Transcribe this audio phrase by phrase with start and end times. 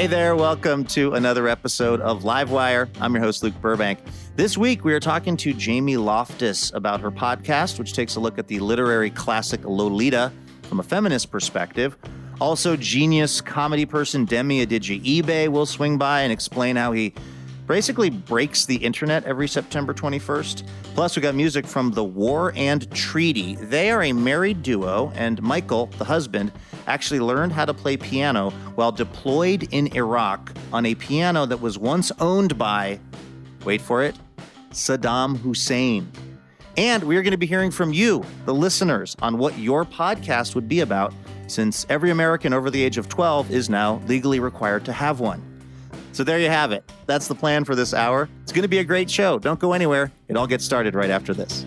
[0.00, 2.88] Hey there, welcome to another episode of Livewire.
[3.02, 3.98] I'm your host, Luke Burbank.
[4.34, 8.38] This week, we are talking to Jamie Loftus about her podcast, which takes a look
[8.38, 10.32] at the literary classic Lolita
[10.62, 11.98] from a feminist perspective.
[12.40, 17.12] Also, genius comedy person Demi Adejuyigbe will swing by and explain how he
[17.66, 20.66] basically breaks the internet every September 21st.
[20.94, 23.56] Plus, we got music from The War and Treaty.
[23.56, 26.52] They are a married duo, and Michael, the husband,
[26.86, 31.78] actually learned how to play piano while deployed in Iraq on a piano that was
[31.78, 32.98] once owned by,
[33.64, 34.16] wait for it,
[34.70, 36.10] Saddam Hussein.
[36.76, 40.68] And we're going to be hearing from you, the listeners, on what your podcast would
[40.68, 41.12] be about,
[41.46, 45.42] since every American over the age of 12 is now legally required to have one.
[46.12, 46.90] So there you have it.
[47.06, 48.28] That's the plan for this hour.
[48.42, 49.38] It's going to be a great show.
[49.38, 50.12] Don't go anywhere.
[50.28, 51.66] It all gets started right after this.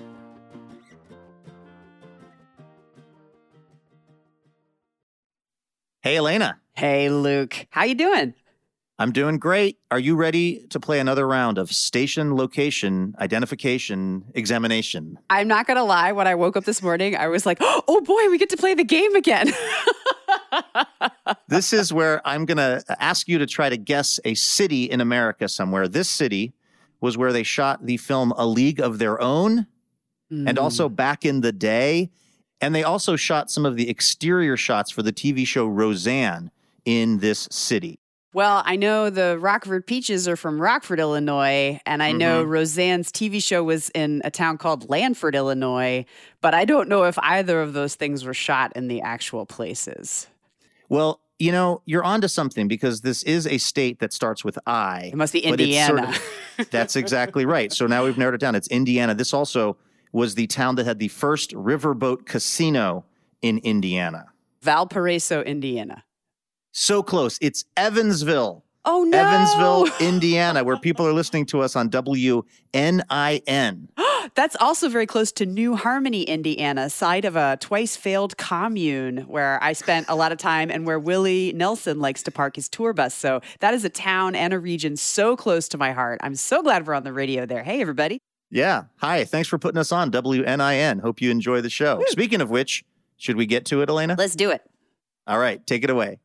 [6.03, 6.59] Hey, Elena.
[6.73, 7.67] Hey, Luke.
[7.69, 8.33] How you doing?
[8.97, 9.77] I'm doing great.
[9.91, 15.19] Are you ready to play another round of station location identification examination?
[15.29, 16.11] I'm not going to lie.
[16.11, 18.73] When I woke up this morning, I was like, oh boy, we get to play
[18.73, 19.53] the game again.
[21.47, 25.01] this is where I'm going to ask you to try to guess a city in
[25.01, 25.87] America somewhere.
[25.87, 26.53] This city
[26.99, 29.67] was where they shot the film A League of Their Own.
[30.31, 30.49] Mm.
[30.49, 32.09] And also back in the day,
[32.61, 36.51] and they also shot some of the exterior shots for the TV show Roseanne
[36.85, 37.99] in this city.
[38.33, 42.17] Well, I know the Rockford Peaches are from Rockford, Illinois, and I mm-hmm.
[42.19, 46.05] know Roseanne's TV show was in a town called Lanford, Illinois,
[46.39, 50.27] but I don't know if either of those things were shot in the actual places.
[50.87, 55.09] Well, you know, you're onto something because this is a state that starts with I.
[55.11, 56.13] It must be Indiana.
[56.13, 56.15] Sort
[56.59, 57.73] of, that's exactly right.
[57.73, 58.55] So now we've narrowed it down.
[58.55, 59.13] It's Indiana.
[59.13, 59.75] This also
[60.11, 63.05] was the town that had the first riverboat casino
[63.41, 64.25] in Indiana.
[64.61, 66.03] Valparaiso, Indiana.
[66.71, 67.37] So close.
[67.41, 68.63] It's Evansville.
[68.83, 69.17] Oh no.
[69.17, 72.43] Evansville, Indiana, where people are listening to us on WNIN.
[74.33, 79.61] That's also very close to New Harmony, Indiana, site of a twice failed commune where
[79.61, 82.93] I spent a lot of time and where Willie Nelson likes to park his tour
[82.93, 83.13] bus.
[83.13, 86.19] So that is a town and a region so close to my heart.
[86.23, 87.63] I'm so glad we're on the radio there.
[87.63, 88.19] Hey, everybody.
[88.51, 88.83] Yeah.
[88.97, 89.23] Hi.
[89.23, 91.01] Thanks for putting us on WNIN.
[91.01, 91.97] Hope you enjoy the show.
[91.97, 92.05] Woo.
[92.09, 92.83] Speaking of which,
[93.17, 94.15] should we get to it, Elena?
[94.17, 94.61] Let's do it.
[95.25, 95.65] All right.
[95.65, 96.19] Take it away.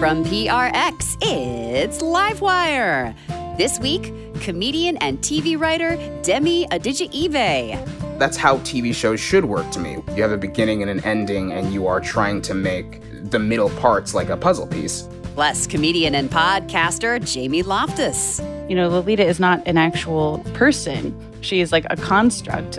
[0.00, 3.14] From PRX, it's Livewire.
[3.58, 8.18] This week, comedian and TV writer Demi Adejuyigbe.
[8.18, 9.98] That's how TV shows should work to me.
[10.16, 13.68] You have a beginning and an ending, and you are trying to make the middle
[13.70, 15.06] parts like a puzzle piece.
[15.34, 18.40] Plus, comedian and podcaster Jamie Loftus.
[18.68, 22.78] You know, Lolita is not an actual person, she is like a construct.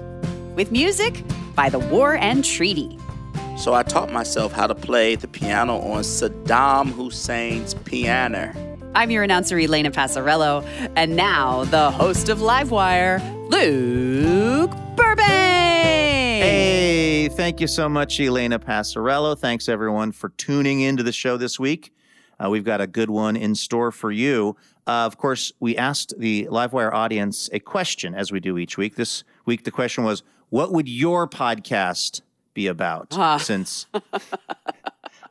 [0.55, 1.23] With music
[1.55, 2.97] by The War and Treaty.
[3.57, 8.53] So I taught myself how to play the piano on Saddam Hussein's piano.
[8.93, 10.65] I'm your announcer, Elena Passarello,
[10.95, 15.29] and now the host of Livewire, Luke Burbank.
[16.43, 19.37] Hey, thank you so much, Elena Passarello.
[19.37, 21.93] Thanks, everyone, for tuning into the show this week.
[22.43, 24.55] Uh, we've got a good one in store for you.
[24.87, 28.95] Uh, of course, we asked the Livewire audience a question as we do each week.
[28.95, 32.21] This week, the question was, What would your podcast
[32.53, 33.07] be about?
[33.17, 33.37] Uh.
[33.51, 33.85] Since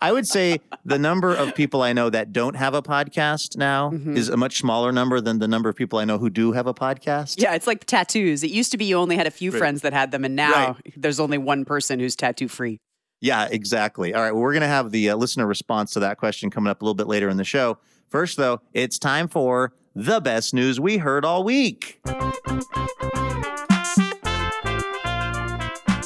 [0.03, 3.91] I would say the number of people I know that don't have a podcast now
[3.91, 4.17] Mm-hmm.
[4.17, 6.67] is a much smaller number than the number of people I know who do have
[6.67, 7.35] a podcast.
[7.43, 8.43] Yeah, it's like tattoos.
[8.43, 9.59] It used to be you only had a few Right.
[9.59, 12.79] friends that had them, and now there's only one person who's tattoo free.
[13.21, 14.15] Yeah, exactly.
[14.15, 14.33] All right.
[14.33, 16.85] Well, we're going to have the uh, listener response to that question coming up a
[16.85, 17.79] little bit later in the show.
[18.09, 22.01] First, though, it's time for the best news we heard all week.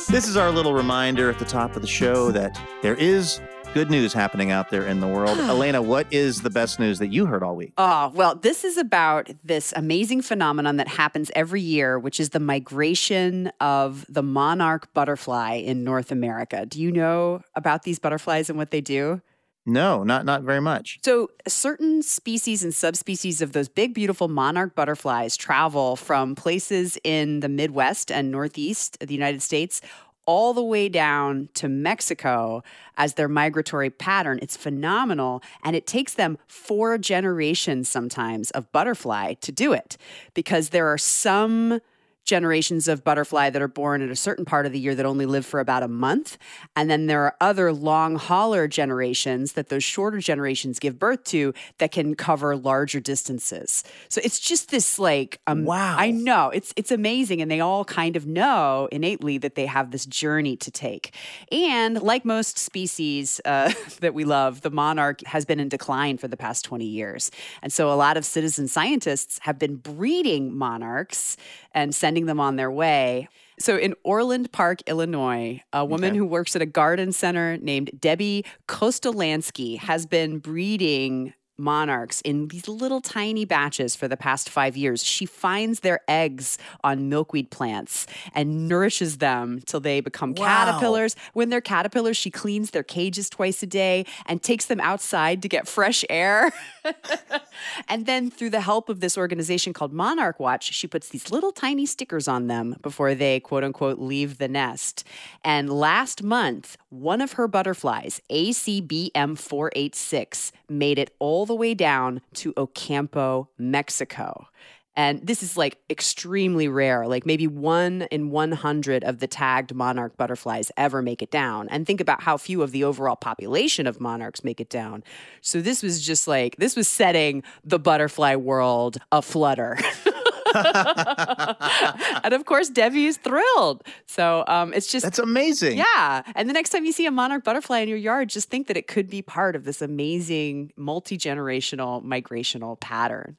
[0.08, 3.40] This is our little reminder at the top of the show that there is
[3.74, 5.36] good news happening out there in the world.
[5.36, 7.72] Elena, what is the best news that you heard all week?
[7.76, 12.38] Oh, well, this is about this amazing phenomenon that happens every year, which is the
[12.38, 16.64] migration of the monarch butterfly in North America.
[16.64, 19.20] Do you know about these butterflies and what they do?
[19.66, 21.00] No, not not very much.
[21.02, 27.40] So, certain species and subspecies of those big, beautiful monarch butterflies travel from places in
[27.40, 29.80] the Midwest and Northeast of the United States
[30.26, 32.62] all the way down to Mexico
[32.96, 34.38] as their migratory pattern.
[34.42, 35.42] It's phenomenal.
[35.62, 39.96] And it takes them four generations sometimes of butterfly to do it
[40.34, 41.80] because there are some
[42.24, 45.26] generations of butterfly that are born at a certain part of the year that only
[45.26, 46.38] live for about a month.
[46.74, 51.52] And then there are other long hauler generations that those shorter generations give birth to
[51.78, 53.84] that can cover larger distances.
[54.08, 55.96] So it's just this like um, Wow.
[55.98, 56.50] I know.
[56.50, 60.56] It's it's amazing and they all kind of know innately that they have this journey
[60.56, 61.14] to take.
[61.52, 66.28] And like most species uh, that we love, the monarch has been in decline for
[66.28, 67.30] the past 20 years.
[67.62, 71.36] And so a lot of citizen scientists have been breeding monarchs
[71.74, 73.28] and sending them on their way.
[73.58, 76.18] So in Orland Park, Illinois, a woman Okay.
[76.18, 82.68] who works at a garden center named Debbie Kostolansky has been breeding monarchs in these
[82.68, 85.02] little tiny batches for the past five years.
[85.04, 90.44] She finds their eggs on milkweed plants and nourishes them till they become Wow.
[90.46, 91.16] caterpillars.
[91.32, 95.48] When they're caterpillars, she cleans their cages twice a day and takes them outside to
[95.48, 96.52] get fresh air.
[97.88, 101.52] and then, through the help of this organization called Monarch Watch, she puts these little
[101.52, 105.04] tiny stickers on them before they quote unquote leave the nest.
[105.44, 112.20] And last month, one of her butterflies, ACBM 486, made it all the way down
[112.34, 114.48] to Ocampo, Mexico.
[114.96, 120.16] And this is like extremely rare, like maybe one in 100 of the tagged monarch
[120.16, 121.68] butterflies ever make it down.
[121.68, 125.02] And think about how few of the overall population of monarchs make it down.
[125.40, 129.78] So this was just like, this was setting the butterfly world aflutter.
[132.24, 133.84] and of course, Debbie is thrilled.
[134.06, 135.04] So um, it's just.
[135.04, 135.78] That's amazing.
[135.78, 136.22] Yeah.
[136.34, 138.76] And the next time you see a monarch butterfly in your yard, just think that
[138.76, 143.36] it could be part of this amazing multi generational migrational pattern.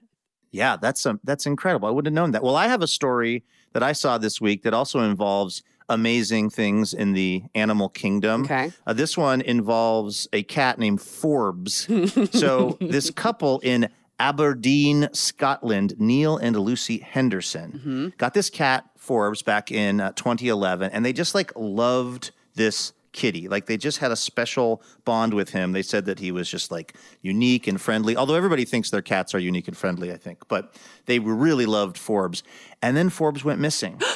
[0.51, 1.87] Yeah, that's um, that's incredible.
[1.87, 2.43] I wouldn't have known that.
[2.43, 6.93] Well, I have a story that I saw this week that also involves amazing things
[6.93, 8.43] in the animal kingdom.
[8.43, 8.71] Okay.
[8.87, 11.87] Uh, this one involves a cat named Forbes.
[12.31, 13.89] so this couple in
[14.19, 21.05] Aberdeen, Scotland, Neil and Lucy Henderson, got this cat Forbes back in uh, 2011, and
[21.05, 23.47] they just like loved this kitty.
[23.47, 25.71] Like they just had a special bond with him.
[25.71, 28.15] They said that he was just like unique and friendly.
[28.15, 30.75] Although everybody thinks their cats are unique and friendly, I think, but
[31.05, 32.43] they really loved Forbes.
[32.81, 34.01] And then Forbes went missing.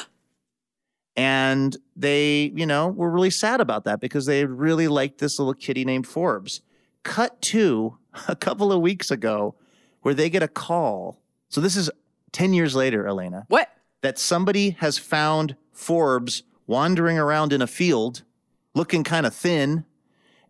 [1.16, 5.52] And they, you know, were really sad about that because they really liked this little
[5.52, 6.62] kitty named Forbes.
[7.02, 7.98] Cut to
[8.28, 9.56] a couple of weeks ago
[10.02, 11.20] where they get a call.
[11.48, 11.90] So this is
[12.32, 13.68] 10 years later, Elena, What?
[14.02, 18.22] that somebody has found Forbes wandering around in a field
[18.74, 19.84] looking kind of thin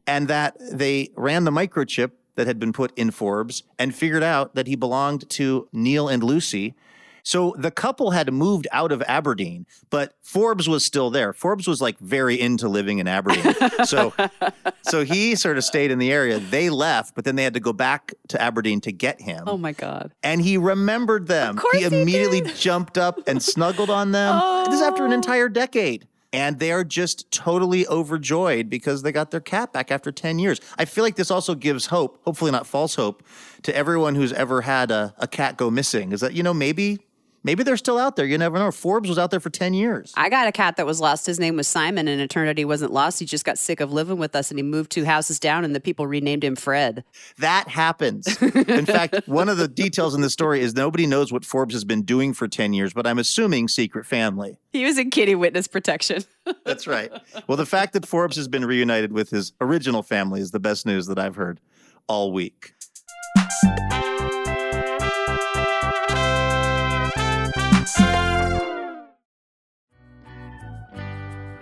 [0.06, 4.54] and that they ran the microchip that had been put in Forbes and figured out
[4.54, 6.74] that he belonged to Neil and Lucy.
[7.22, 11.32] So the couple had moved out of Aberdeen, but Forbes was still there.
[11.32, 13.54] Forbes was like very into living in Aberdeen.
[13.84, 14.12] so
[14.82, 16.38] so he sort of stayed in the area.
[16.38, 19.44] They left, but then they had to go back to Aberdeen to get him.
[19.46, 20.12] Oh my God.
[20.22, 21.56] and he remembered them.
[21.56, 24.64] Of course he immediately jumped up and snuggled on them.
[24.66, 25.14] This is after an Oh.
[25.16, 26.06] entire decade.
[26.32, 30.60] And they are just totally overjoyed because they got their cat back after 10 years.
[30.78, 33.24] I feel like this also gives hope, hopefully not false hope,
[33.62, 36.12] to everyone who's ever had a, a cat go missing.
[36.12, 37.00] Is that, you know, maybe
[37.42, 38.26] maybe they're still out there.
[38.26, 38.70] You never know.
[38.70, 40.12] Forbes was out there for 10 years.
[40.16, 41.26] I got a cat that was lost.
[41.26, 43.18] His name was Simon, and it turned out he wasn't lost.
[43.18, 45.74] He just got sick of living with us and he moved two houses down, and
[45.74, 47.04] the people renamed him Fred.
[47.38, 48.26] That happens.
[48.42, 51.84] In fact, one of the details in the story is nobody knows what Forbes has
[51.84, 54.58] been doing for 10 years, but I'm assuming secret family.
[54.72, 56.24] He was in kitty witness protection.
[56.64, 57.10] That's right.
[57.46, 60.86] Well, the fact that Forbes has been reunited with his original family is the best
[60.86, 61.60] news that I've heard
[62.06, 62.74] all week.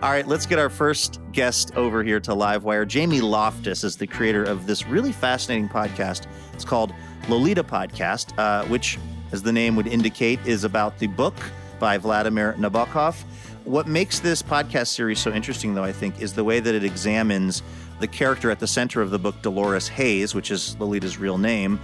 [0.00, 2.86] All right, let's get our first guest over here to Livewire.
[2.86, 6.28] Jamie Loftus is the creator of this really fascinating podcast.
[6.52, 6.94] It's called
[7.28, 8.96] Lolita Podcast, uh, which,
[9.32, 11.34] as the name would indicate, is about the book
[11.80, 13.16] by Vladimir Nabokov.
[13.64, 16.84] What makes this podcast series so interesting, though, I think, is the way that it
[16.84, 17.64] examines
[17.98, 21.80] the character at the center of the book, Dolores Haze, which is Lolita's real name,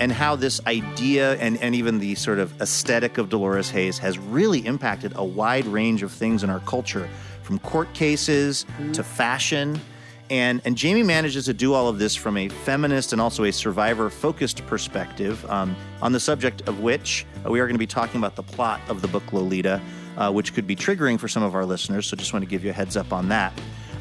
[0.00, 4.18] and how this idea and, and even the sort of aesthetic of Dolores Haze has
[4.18, 7.06] really impacted a wide range of things in our culture,
[7.48, 9.80] from court cases to fashion.
[10.28, 13.52] And, and Jamie manages to do all of this from a feminist and also a
[13.52, 17.86] survivor focused perspective, um, on the subject of which uh, we are going to be
[17.86, 19.80] talking about the plot of the book Lolita,
[20.18, 22.06] uh, which could be triggering for some of our listeners.
[22.06, 23.58] So just want to give you a heads up on that.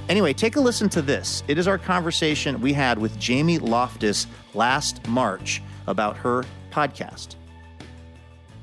[0.10, 1.42] Anyway, take a listen to this.
[1.48, 7.36] It is our conversation we had with Jamie Loftus last March about her podcast.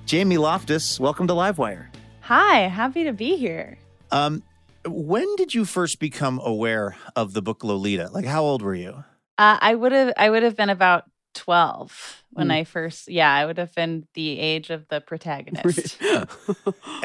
[0.05, 1.87] Jamie Loftus, welcome to Livewire.
[2.21, 3.79] Hi, happy to be here.
[4.11, 4.43] Um,
[4.87, 8.11] when did you first become aware of the book Lolita?
[8.12, 9.05] Like, how old were you?
[9.38, 12.53] Uh, I would have I would have been about 12 when Mm.
[12.53, 15.99] I first yeah, I would have been the age of the protagonist.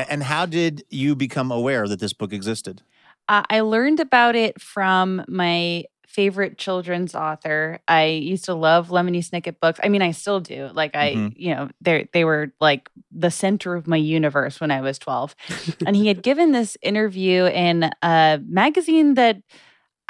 [0.10, 2.82] And how did you become aware that this book existed?
[3.28, 7.80] Uh, I learned about it from my favorite children's author.
[7.88, 9.80] I used to love Lemony Snicket books.
[9.84, 10.70] I mean, I still do.
[10.74, 11.34] Like I, Mhm.
[11.36, 15.36] you know, they they were like the center of my universe when I was 12.
[15.86, 19.38] and he had given this interview in a magazine that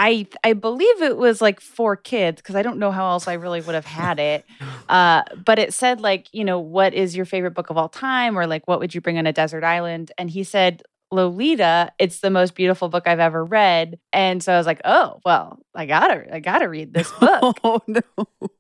[0.02, 3.34] I I believe it was like for kids because I don't know how else I
[3.34, 4.46] really would have had it.
[4.90, 8.36] Uh, but it said like, you know, what is your favorite book of all time,
[8.36, 10.12] or like, what would you bring on a desert island?
[10.18, 11.92] And he said Lolita.
[12.00, 14.00] It's the most beautiful book I've ever read.
[14.14, 17.58] And so I was like, oh well, I gotta I gotta read this book.
[17.64, 18.02] oh no.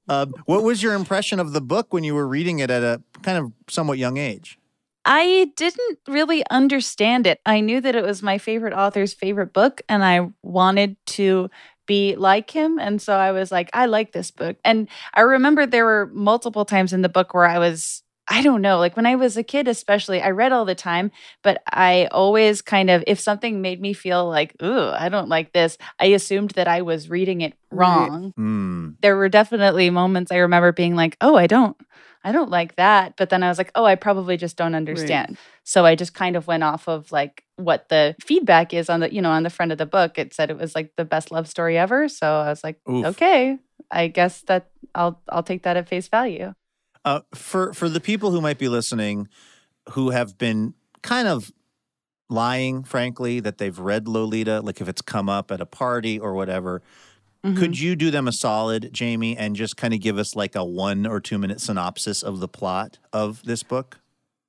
[0.07, 3.01] Uh, what was your impression of the book when you were reading it at a
[3.21, 4.57] kind of somewhat young age?
[5.05, 7.39] I didn't really understand it.
[7.45, 11.49] I knew that it was my favorite author's favorite book, and I wanted to
[11.89, 12.77] be like him.
[12.77, 14.57] And so I was like, I like this book.
[14.63, 18.61] And I remember there were multiple times in the book where I was, I don't
[18.61, 21.11] know, like when I was a kid, especially, I read all the time,
[21.43, 25.51] but I always kind of, if something made me feel like, ooh, I don't like
[25.51, 28.89] this, I assumed that I was reading it wrong Hmm.
[29.01, 31.77] there were definitely moments I remember being like, "Oh, I don't
[32.23, 35.37] I don't like that." But then I was like, "Oh, I probably just don't understand."
[35.63, 39.13] So I just kind of went off of like what the feedback is on the,
[39.13, 40.17] you know, on the front of the book.
[40.17, 42.07] It said it was like the best love story ever.
[42.09, 43.05] So I was like, Oof.
[43.05, 43.57] "Okay,
[43.91, 46.53] I guess that I'll I'll take that at face value."
[47.05, 49.27] Uh, for for the people who might be listening,
[49.91, 51.51] who have been kind of
[52.29, 56.33] lying, frankly, that they've read Lolita, like if it's come up at a party or
[56.33, 56.81] whatever,
[57.41, 57.57] Mm-hmm.
[57.57, 60.63] could you do them a solid, Jamie, and just kind of give us like a
[60.65, 64.01] one or two minute synopsis of the plot of this book?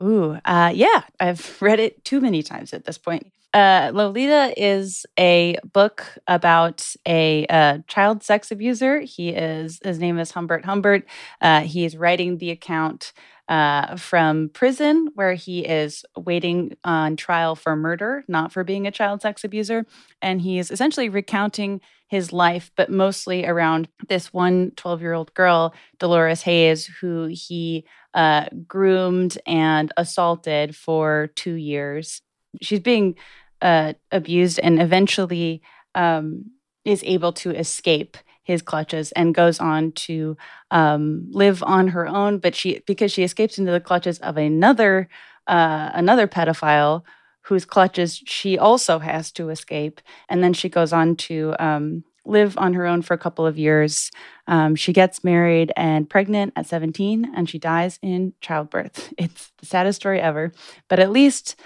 [0.03, 3.31] Ooh, uh, yeah, I've read it too many times at this point.
[3.53, 9.01] Uh, Lolita is a book about a uh, child sex abuser.
[9.01, 11.05] He is his name is Humbert Humbert.
[11.41, 13.13] Uh, he is writing the account
[13.49, 18.93] uh, from prison where he is waiting on trial for murder, not for being a
[18.93, 19.85] child sex abuser,
[20.23, 25.35] and he is essentially recounting his life, but mostly around this one 12 year old
[25.35, 32.23] girl, Dolores Haze, who he uh, groomed and assaulted for two years.
[32.61, 33.17] She's being
[33.63, 35.63] uh, abused and eventually
[35.95, 36.47] um,
[36.85, 40.37] is able to escape his clutches and goes on to
[40.71, 42.39] um, live on her own.
[42.39, 45.09] But she, because she escapes into the clutches of another
[45.47, 47.03] uh, another pedophile
[47.43, 52.57] whose clutches she also has to escape, and then she goes on to um, live
[52.59, 54.11] on her own for a couple of years.
[54.47, 59.13] Um, she gets married and pregnant at 17, and she dies in childbirth.
[59.19, 60.53] It's the saddest story ever,
[60.89, 61.57] but at least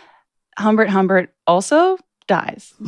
[0.59, 2.75] Humbert Humbert also dies.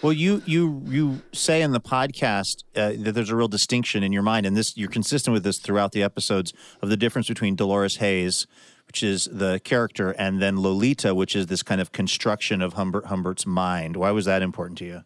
[0.00, 4.12] Well, you you you say in the podcast uh, that there's a real distinction in
[4.12, 7.56] your mind, and this you're consistent with this throughout the episodes of the difference between
[7.56, 8.46] Dolores Haze,
[8.86, 13.06] which is the character, and then Lolita, which is this kind of construction of Humbert
[13.06, 13.96] Humbert's mind.
[13.96, 15.04] Why was that important to you?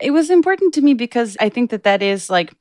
[0.00, 2.54] it was important to me because I think that that is like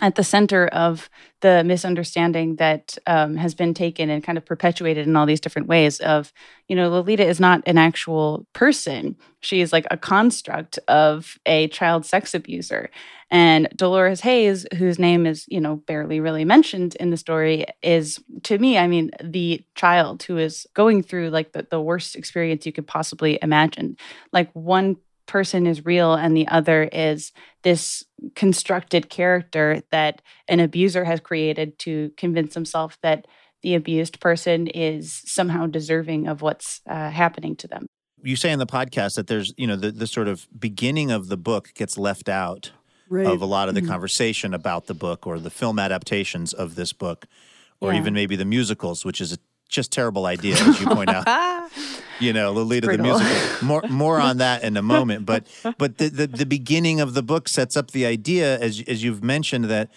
[0.00, 1.08] at the center of
[1.40, 5.68] the misunderstanding that um, has been taken and kind of perpetuated in all these different
[5.68, 6.32] ways of
[6.68, 9.16] you know lolita is not an actual person.
[9.40, 12.90] She is like a construct of a child sex abuser.
[13.30, 18.20] And dolores haze whose name is you know barely really mentioned in the story is
[18.44, 22.66] to me i mean the child who is going through like the, the worst experience
[22.66, 23.96] you could possibly imagine.
[24.32, 28.04] Like one person is real and the other is this
[28.34, 33.26] constructed character that an abuser has created to convince himself that
[33.62, 37.86] the abused person is somehow deserving of what's uh, happening to them.
[38.22, 41.28] you say in the podcast that there's you know the the sort of beginning of
[41.28, 42.72] the book gets left out
[43.08, 43.26] Right.
[43.26, 43.88] of a lot of the Mhm.
[43.88, 47.26] conversation about the book or the film adaptations of this book,
[47.80, 48.00] or Yeah.
[48.00, 51.26] even maybe the musicals, which is a just terrible idea, as you point out.
[52.18, 53.66] You know, Lolita the musical.
[53.66, 55.26] More more on that in a moment.
[55.26, 55.46] But
[55.76, 59.22] but the, the the beginning of the book sets up the idea, as as you've
[59.22, 59.90] mentioned, that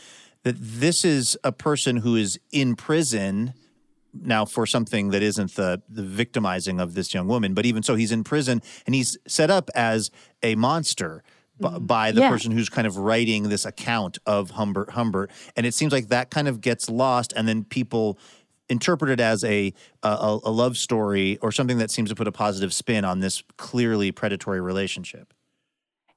[0.44, 3.54] that this is a person who is in prison
[4.14, 7.54] now for something that isn't the the victimizing of this young woman.
[7.54, 10.12] But even so, he's in prison and he's set up as
[10.44, 11.24] a monster.
[11.62, 11.88] b- mm.
[11.88, 12.30] By the Yeah.
[12.30, 16.32] person who's kind of writing this account of Humbert Humbert, and it seems like that
[16.32, 18.18] kind of gets lost, and then people
[18.70, 19.74] interpret it as a,
[20.04, 23.44] a a love story or something that seems to put a positive spin on this
[23.58, 25.34] clearly predatory relationship.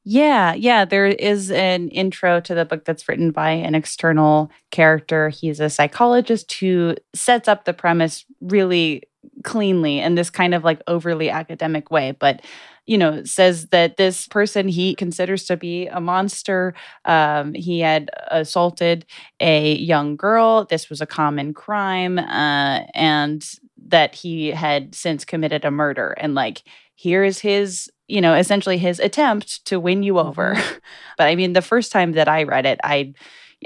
[0.05, 0.85] Yeah, yeah.
[0.85, 5.29] There is an intro to the book that's written by an external character.
[5.29, 9.05] He's a psychologist who sets up the premise really
[9.45, 12.43] cleanly in this kind of like overly academic way, but
[12.87, 16.75] you know, says that this person he considers to be a monster.
[17.05, 19.07] Um, he had assaulted
[19.41, 20.65] a young girl.
[20.65, 23.45] This was a common crime, uh, and
[23.89, 26.13] that he had since committed a murder.
[26.19, 26.63] And like,
[26.97, 30.57] here's his, you know, essentially his attempt to win you over.
[31.19, 33.15] but I mean, the first time that I read it, I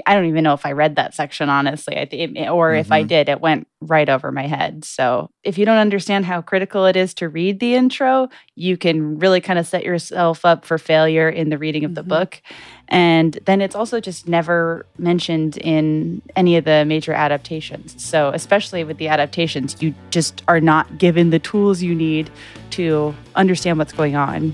[0.05, 1.97] I don't even know if I read that section honestly.
[1.97, 3.07] I think, or if I Mhm.
[3.07, 4.83] did, it went right over my head.
[4.85, 9.19] So if you don't understand how critical it is to read the intro, you can
[9.19, 12.07] really kind of set yourself up for failure in the reading of the Mhm.
[12.07, 12.41] book.
[12.89, 17.95] And then it's also just never mentioned in any of the major adaptations.
[17.97, 22.29] So especially with the adaptations, you just are not given the tools you need
[22.71, 24.53] to understand what's going on.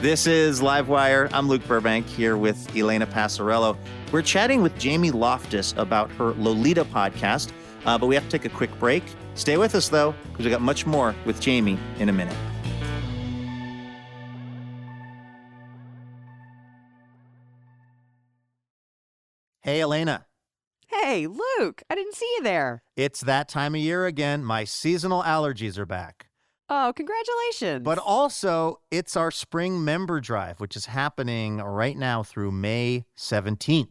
[0.00, 1.28] This is Livewire.
[1.32, 3.76] I'm Luke Burbank here with Elena Passarello.
[4.12, 7.50] We're chatting with Jamie Loftus about her Lolita podcast,
[7.84, 9.02] uh, but we have to take a quick break.
[9.34, 12.36] Stay with us though, because we got much more with Jamie in a minute.
[19.62, 20.26] Hey, Elena.
[20.86, 22.84] Hey, Luke, I didn't see you there.
[22.96, 24.44] It's that time of year again.
[24.44, 26.27] My seasonal allergies are back.
[26.70, 27.82] Oh, congratulations.
[27.82, 33.88] But also, it's our spring member drive, which is happening right now through May 17th.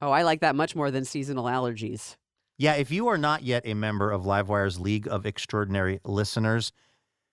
[0.00, 2.16] oh, I like that much more than seasonal allergies.
[2.56, 6.72] Yeah, if you are not yet a member of Livewire's League of Extraordinary Listeners,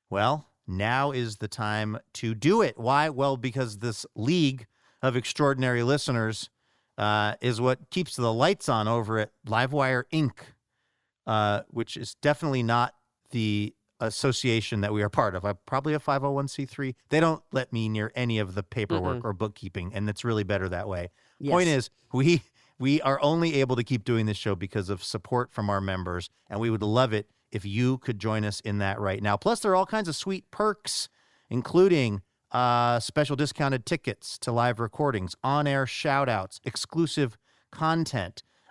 [0.10, 2.78] well, now is the time to do it.
[2.78, 3.10] Why?
[3.10, 4.68] Well, because this League
[5.02, 6.50] of Extraordinary Listeners
[6.98, 10.34] uh, is what keeps the lights on over at Livewire Inc.,
[11.26, 12.94] uh, which is definitely not
[13.32, 15.46] the association that we are part of.
[15.46, 16.96] I'm probably a 501c3.
[17.10, 20.68] They don't let me near any of the paperwork or bookkeeping, and it's really better
[20.70, 21.10] that way.
[21.52, 22.42] Point is, we
[22.80, 26.30] we are only able to keep doing this show because of support from our members,
[26.50, 29.38] and we would love it if you could join us in that right now.
[29.38, 31.08] Plus, there are all kinds of sweet perks,
[31.50, 37.38] including uh, special discounted tickets to live recordings, on-air shout-outs, exclusive
[37.72, 38.44] content.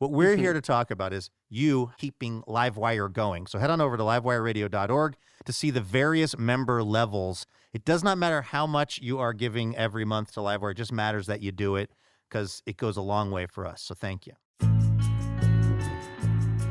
[0.00, 3.46] What we're here to talk about is you keeping Livewire going.
[3.46, 7.46] So head on over to livewireradio.org to see the various member levels.
[7.72, 10.90] It does not matter how much you are giving every month to Livewire, it just
[10.90, 11.90] matters that you do it
[12.28, 13.82] because it goes a long way for us.
[13.82, 14.32] So thank you.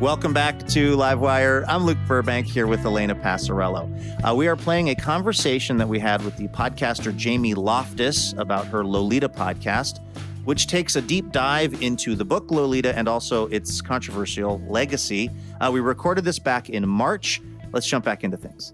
[0.02, 1.64] Welcome back to Livewire.
[1.70, 3.88] I'm Luke Burbank here with Elena Passarello.
[4.22, 8.68] Uh, we are playing a conversation that we had with the podcaster Jamie Loftus about
[8.68, 10.02] her Lolita podcast,
[10.46, 15.30] which takes a deep dive into the book Lolita and also its controversial legacy.
[15.62, 17.42] Uh, we recorded this back in March.
[17.72, 18.74] Let's jump back into things.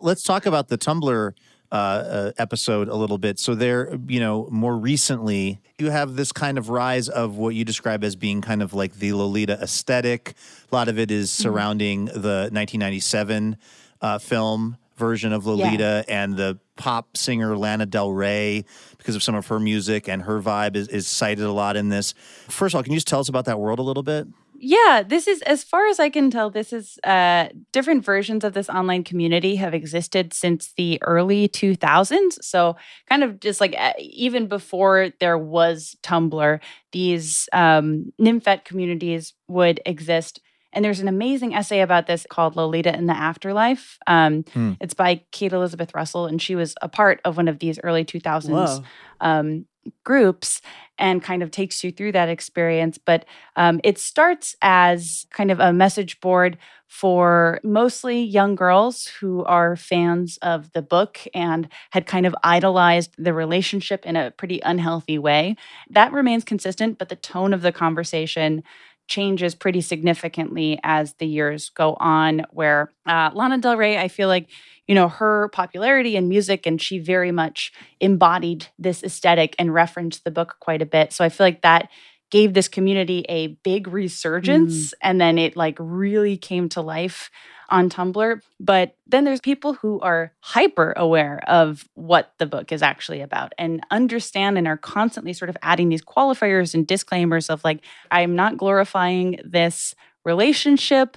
[0.00, 1.32] Let's talk about the Tumblr
[1.72, 3.38] uh, uh, episode a little bit.
[3.38, 7.64] So there, you know, more recently, you have this kind of rise of what you
[7.64, 10.34] describe as being kind of like the Lolita aesthetic.
[10.72, 13.56] A lot of it is surrounding the 1997
[14.00, 18.64] uh, film version of Lolita and the pop singer Lana Del Rey
[18.98, 21.88] because of some of her music and her vibe is, is cited a lot in
[21.88, 22.14] this.
[22.48, 24.28] First of all, can you just tell us about that world a little bit?
[24.62, 26.50] Yeah, this is as far as I can tell.
[26.50, 32.36] This is uh, different versions of this online community have existed since the early 2000s.
[32.42, 32.76] So,
[33.08, 36.60] kind of just like uh, even before there was Tumblr,
[36.92, 40.40] these um, nymphet communities would exist.
[40.72, 43.98] And there's an amazing essay about this called Lolita in the Afterlife.
[44.06, 44.72] Um, Hmm.
[44.80, 48.04] It's by Kate Elizabeth Russell, and she was a part of one of these early
[48.04, 48.82] 2000s
[49.20, 49.66] um,
[50.04, 50.60] groups
[50.98, 52.98] and kind of takes you through that experience.
[52.98, 53.24] But
[53.56, 59.76] um, it starts as kind of a message board for mostly young girls who are
[59.76, 65.16] fans of the book and had kind of idolized the relationship in a pretty unhealthy
[65.16, 65.56] way.
[65.88, 68.62] That remains consistent, but the tone of the conversation
[69.10, 72.46] changes pretty significantly as the years go on.
[72.52, 74.48] Where uh, Lana Del Rey, I feel like,
[74.88, 80.24] you know, her popularity in music and she very much embodied this aesthetic and referenced
[80.24, 81.12] the book quite a bit.
[81.12, 81.90] So I feel like that
[82.30, 84.92] gave this community a big resurgence mm.
[85.02, 87.30] and then it like really came to life
[87.70, 88.40] on Tumblr.
[88.58, 93.52] But then there's people who are hyper aware of what the book is actually about
[93.58, 98.36] and understand and are constantly sort of adding these qualifiers and disclaimers of like, I'm
[98.36, 101.16] not glorifying this relationship,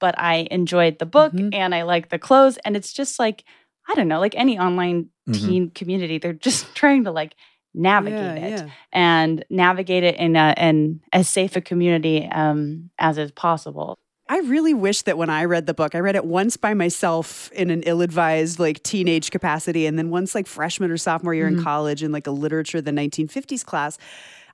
[0.00, 1.54] but I enjoyed the book mm-hmm.
[1.54, 2.58] and I like the clothes.
[2.64, 3.44] And it's just like,
[3.88, 5.32] I don't know, like any online mm-hmm.
[5.32, 7.34] teen community, they're just trying to like
[7.74, 8.70] navigate yeah, it yeah.
[8.92, 13.98] and navigate it in, a, in as safe a community um, as is possible.
[14.28, 17.50] I really wish that when I read the book, I read it once by myself
[17.52, 21.58] in an ill-advised like teenage capacity, and then once like freshman or sophomore year mm-hmm.
[21.58, 23.98] in college in like a literature the 1950s class.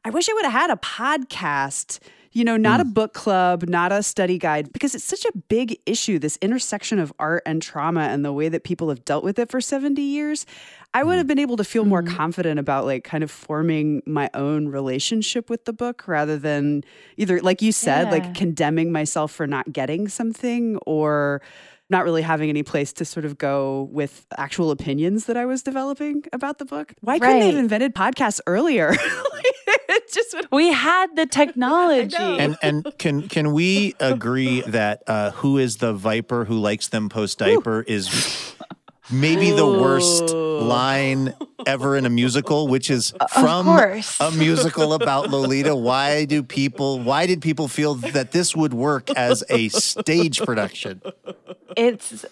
[0.05, 2.01] I wish I would have had a podcast
[2.33, 2.83] you know, not mm.
[2.83, 6.99] a book club, not a study guide, because it's such a big issue this intersection
[6.99, 10.01] of art and trauma and the way that people have dealt with it for 70
[10.01, 10.47] years.
[10.95, 11.19] I would mm.
[11.19, 12.15] have been able to feel more mm.
[12.15, 16.85] confident about like kind of forming my own relationship with the book rather than
[17.17, 18.11] either, like you said, yeah.
[18.11, 21.43] like condemning myself for not getting something or
[21.91, 25.63] not really having any place to sort of go with actual opinions that I was
[25.63, 26.93] developing about the book.
[27.01, 28.95] Why couldn't they have invented podcasts earlier?
[30.13, 32.17] just we had the technology.
[32.17, 37.09] And and can can we agree that uh, who is the viper who likes them
[37.09, 38.55] post diaper is
[39.11, 41.35] maybe the worst line
[41.67, 45.75] ever in a musical, which is from a musical about Lolita.
[45.75, 47.01] Why do people?
[47.01, 51.03] Why did people feel that this would work as a stage production?
[51.77, 52.25] It's.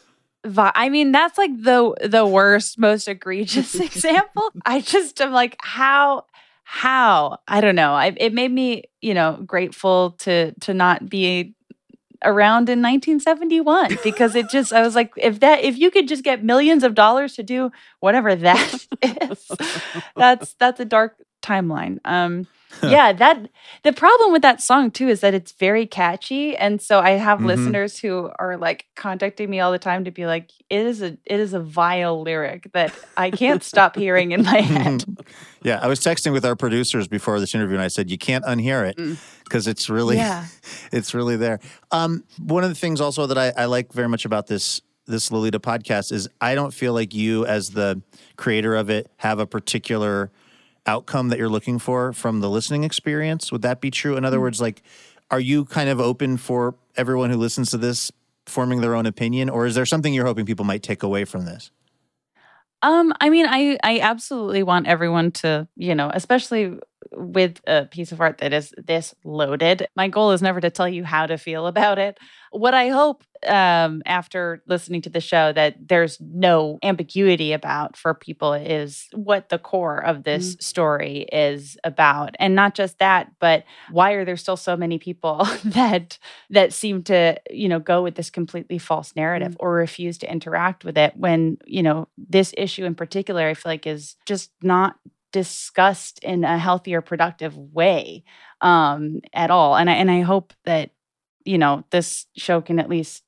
[0.58, 4.50] I mean, that's like the the worst, most egregious example.
[4.64, 6.26] I just am like, how
[6.68, 7.38] how?
[7.46, 7.92] I don't know.
[7.92, 11.54] I, it made me you know grateful to to not be
[12.24, 16.24] around in 1971 because it just I was like if that if you could just
[16.24, 19.48] get millions of dollars to do whatever that is
[20.16, 22.00] that's that's a dark timeline.
[22.04, 22.48] Um
[22.82, 23.48] yeah that
[23.84, 27.38] the problem with that song too is that it's very catchy and so I have
[27.38, 27.48] mm-hmm.
[27.48, 31.16] listeners who are like contacting me all the time to be like it is a
[31.24, 35.04] it is a vile lyric that I can't stop hearing in my head
[35.62, 38.44] yeah I was texting with our producers before this interview and I said you can't
[38.44, 40.44] unhear it mm because it's really yeah.
[40.92, 41.60] it's really there.
[41.90, 45.30] Um, one of the things also that I, I like very much about this this
[45.30, 48.02] Lolita podcast is I don't feel like you as the
[48.36, 50.32] creator of it have a particular
[50.86, 53.50] outcome that you're looking for from the listening experience.
[53.50, 54.16] Would that be true?
[54.16, 54.44] In other mm-hmm.
[54.44, 54.82] words, like
[55.30, 58.12] are you kind of open for everyone who listens to this
[58.46, 61.44] forming their own opinion or is there something you're hoping people might take away from
[61.44, 61.70] this?
[62.82, 66.78] Um, I mean, I I absolutely want everyone to, you know, especially
[67.16, 69.86] with a piece of art that is this loaded.
[69.96, 72.18] My goal is never to tell you how to feel about it.
[72.52, 78.14] What I hope um, after listening to the show that there's no ambiguity about for
[78.14, 80.62] people is what the core of this mm.
[80.62, 85.46] story is about, and not just that, but why are there still so many people
[85.64, 86.18] that
[86.50, 89.56] that seem to you know go with this completely false narrative mm.
[89.60, 93.72] or refuse to interact with it when you know this issue in particular I feel
[93.72, 94.96] like is just not
[95.32, 98.24] discussed in a healthier, productive way
[98.60, 99.76] um, at all.
[99.76, 100.90] And I and I hope that
[101.44, 103.22] you know this show can at least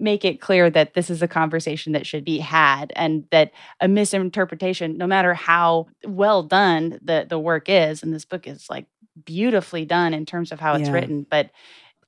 [0.00, 3.88] make it clear that this is a conversation that should be had and that a
[3.88, 8.86] misinterpretation no matter how well done the the work is and this book is like
[9.24, 10.94] beautifully done in terms of how it's yeah.
[10.94, 11.50] written but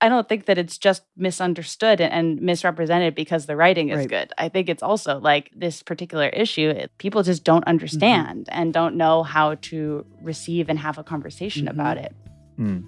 [0.01, 4.09] I don't think that it's just misunderstood and, misrepresented because the writing is right.
[4.09, 4.33] good.
[4.39, 7.71] I think it's also like this particular issue, it, people just don't mm-hmm.
[7.71, 8.61] understand mm-hmm.
[8.61, 11.81] and don't know how to receive and have a conversation mm-hmm.
[11.81, 12.15] about it.
[12.59, 12.85] Mm.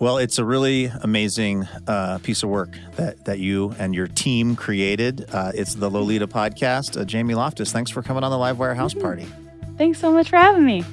[0.00, 4.56] Well, it's a really amazing uh, piece of work that, that you and your team
[4.56, 5.24] created.
[5.32, 7.00] Uh, it's the Lolita podcast.
[7.00, 9.02] Uh, Jamie Loftus, thanks for coming on the Livewire House mm-hmm.
[9.02, 9.26] Party.
[9.78, 10.84] Thanks so much for having me.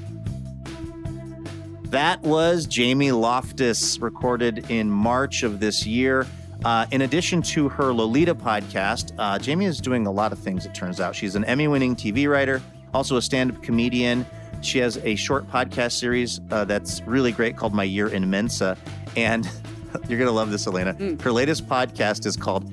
[1.91, 6.25] That was Jamie Loftus, recorded in March of this year.
[6.63, 10.65] Uh, in addition to her Lolita podcast, uh, Jamie is doing a lot of things,
[10.65, 11.17] it turns out.
[11.17, 12.61] She's an Emmy winning TV writer,
[12.93, 14.25] also a stand up comedian.
[14.61, 18.77] She has a short podcast series uh, that's really great called My Year in Mensa.
[19.17, 19.45] And
[20.07, 20.93] you're going to love this, Elena.
[20.93, 21.21] Mm.
[21.21, 22.71] Her latest podcast is called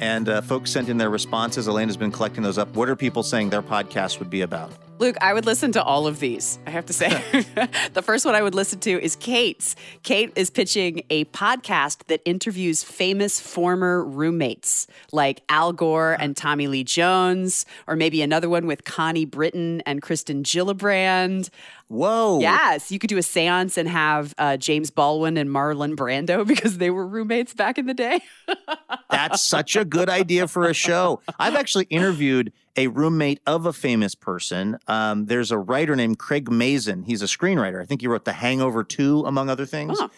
[0.00, 1.66] And uh, folks sent in their responses.
[1.66, 2.76] Elena's been collecting those up.
[2.76, 4.70] What are people saying their podcast would be about?
[5.00, 6.58] Luke, I would listen to all of these.
[6.66, 7.08] I have to say.
[7.94, 9.74] the first one I would listen to is Kate's.
[10.04, 16.68] Kate is pitching a podcast that interviews famous former roommates like Al Gore and Tommy
[16.68, 21.50] Lee Jones, or maybe another one with Connie Britton and Kirsten Gillibrand.
[21.88, 22.40] Whoa.
[22.40, 26.78] Yes, you could do a seance and have uh, James Baldwin and Marlon Brando because
[26.78, 28.20] they were roommates back in the day.
[29.10, 31.20] That's such a good idea for a show.
[31.38, 34.78] I've actually interviewed a roommate of a famous person.
[34.88, 37.04] Um, there's a writer named Craig Mazin.
[37.04, 37.80] He's a screenwriter.
[37.80, 39.98] I think he wrote The Hangover 2, among other things.
[39.98, 40.08] Huh.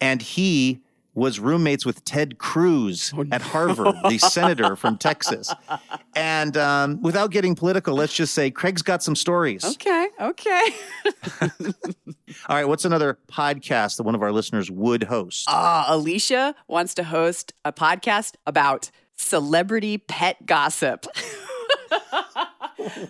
[0.00, 0.80] And he
[1.14, 5.52] was roommates with Ted Cruz at Harvard, the senator from Texas.
[6.14, 9.64] And um, without getting political, let's just say Craig's got some stories.
[9.64, 10.62] okay, okay.
[12.48, 15.46] All right, what's another podcast that one of our listeners would host?
[15.48, 21.06] Uh, Alicia wants to host a podcast about celebrity pet gossip.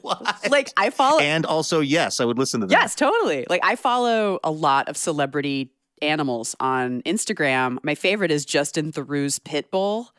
[0.03, 0.51] What?
[0.51, 2.73] like I follow And also, yes, I would listen to that.
[2.73, 3.47] Yes, totally.
[3.49, 7.79] Like I follow a lot of celebrity animals on Instagram.
[7.83, 10.11] My favorite is Justin Theroux's pit bull.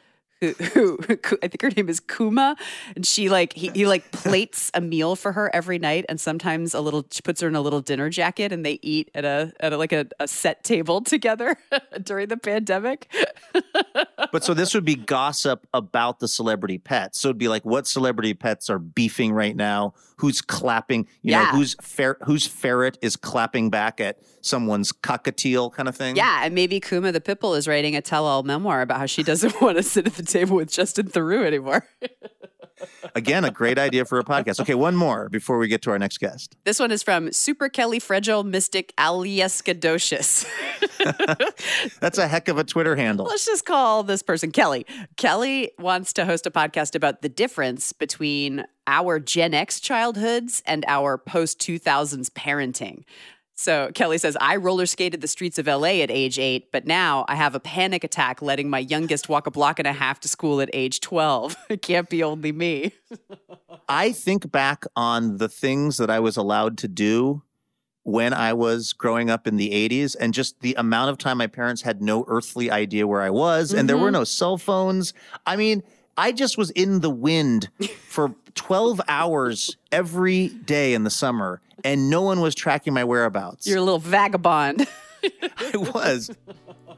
[0.44, 2.58] Who, who, who I think her name is Kuma,
[2.98, 6.74] and she like he, he like plates a meal for her every night, and sometimes
[6.74, 9.54] a little she puts her in a little dinner jacket, and they eat at a
[9.62, 11.56] at a, like a, a set table together
[12.04, 13.10] during the pandemic.
[14.32, 17.22] But so this would be gossip about the celebrity pets.
[17.22, 21.40] So it'd be like what celebrity pets are beefing right now, who's clapping, you know,
[21.42, 21.52] Yeah.
[21.52, 26.16] whose fer- whose ferret is clapping back at someone's cockatiel kind of thing.
[26.16, 29.62] Yeah, and maybe Kuma the Pitbull is writing a tell-all memoir about how she doesn't
[29.62, 31.88] want to sit at the table with Justin Theroux anymore.
[33.16, 34.60] Again, a great idea for a podcast.
[34.60, 36.56] Okay, one more before we get to our next guest.
[36.64, 40.46] This one is from Super Kelly Fragile Mystic Aliescadocious.
[42.00, 43.26] That's a heck of a Twitter handle.
[43.26, 44.86] Let's just call this person Kelly.
[45.18, 50.84] Kelly wants to host a podcast about the difference between our Gen X childhoods and
[50.88, 53.04] our post 2000s parenting.
[53.56, 57.24] So Kelly says, I roller skated the streets of LA at age eight, but now
[57.28, 60.28] I have a panic attack letting my youngest walk a block and a half to
[60.28, 61.56] school at age 12.
[61.70, 62.94] It can't be only me.
[63.90, 67.44] I think back on the things that I was allowed to do
[68.04, 71.48] when I was growing up in the 80s and just the amount of time my
[71.48, 74.14] parents had no earthly idea where I was and there were mm-hmm.
[74.14, 75.14] no cell phones.
[75.46, 75.84] I mean,
[76.18, 77.70] I just was in the wind
[78.08, 83.68] for 12 hours every day in the summer and no one was tracking my whereabouts.
[83.68, 84.88] You're a little vagabond.
[85.58, 86.30] I was.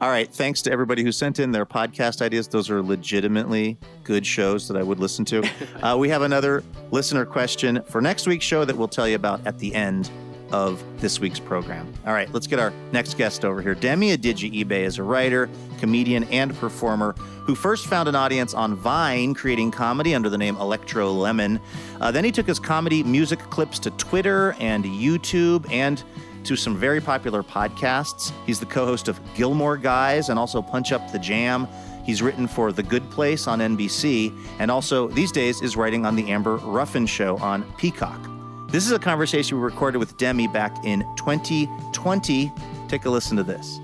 [0.00, 0.32] All right.
[0.32, 2.48] Thanks to everybody who sent in their podcast ideas.
[2.48, 5.48] Those are legitimately good shows that I would listen to.
[5.82, 9.46] Uh, we have another listener question for next week's show that we'll tell you about
[9.46, 10.10] at the end
[10.52, 11.92] of this week's program.
[12.06, 13.74] All right, let's get our next guest over here.
[13.74, 17.14] Demi Adejuyigbe is a writer, comedian, and performer
[17.46, 21.60] who first found an audience on Vine creating comedy under the name Electro Lemon.
[22.00, 26.02] Uh, then he took his comedy music clips to Twitter and YouTube and
[26.44, 28.32] to some very popular podcasts.
[28.46, 31.68] He's the co host of Gilmore Guys and also Punch Up the Jam.
[32.04, 36.14] He's written for The Good Place on NBC and also these days is writing on
[36.14, 38.35] The Amber Ruffin Show on Peacock.
[38.68, 42.52] This is a conversation we recorded with Demi back in 2020.
[42.88, 43.78] Take a listen to this.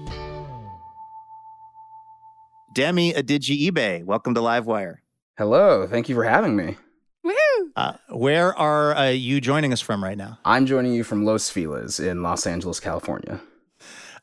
[2.74, 4.96] Demi Adejuyigbe, welcome to Livewire.
[5.38, 6.76] Hello, thank you for having me.
[7.22, 7.32] Woo!
[7.76, 10.40] Uh, where are uh, you joining us from right now?
[10.44, 13.40] I'm joining you from Los Feliz in Los Angeles, California.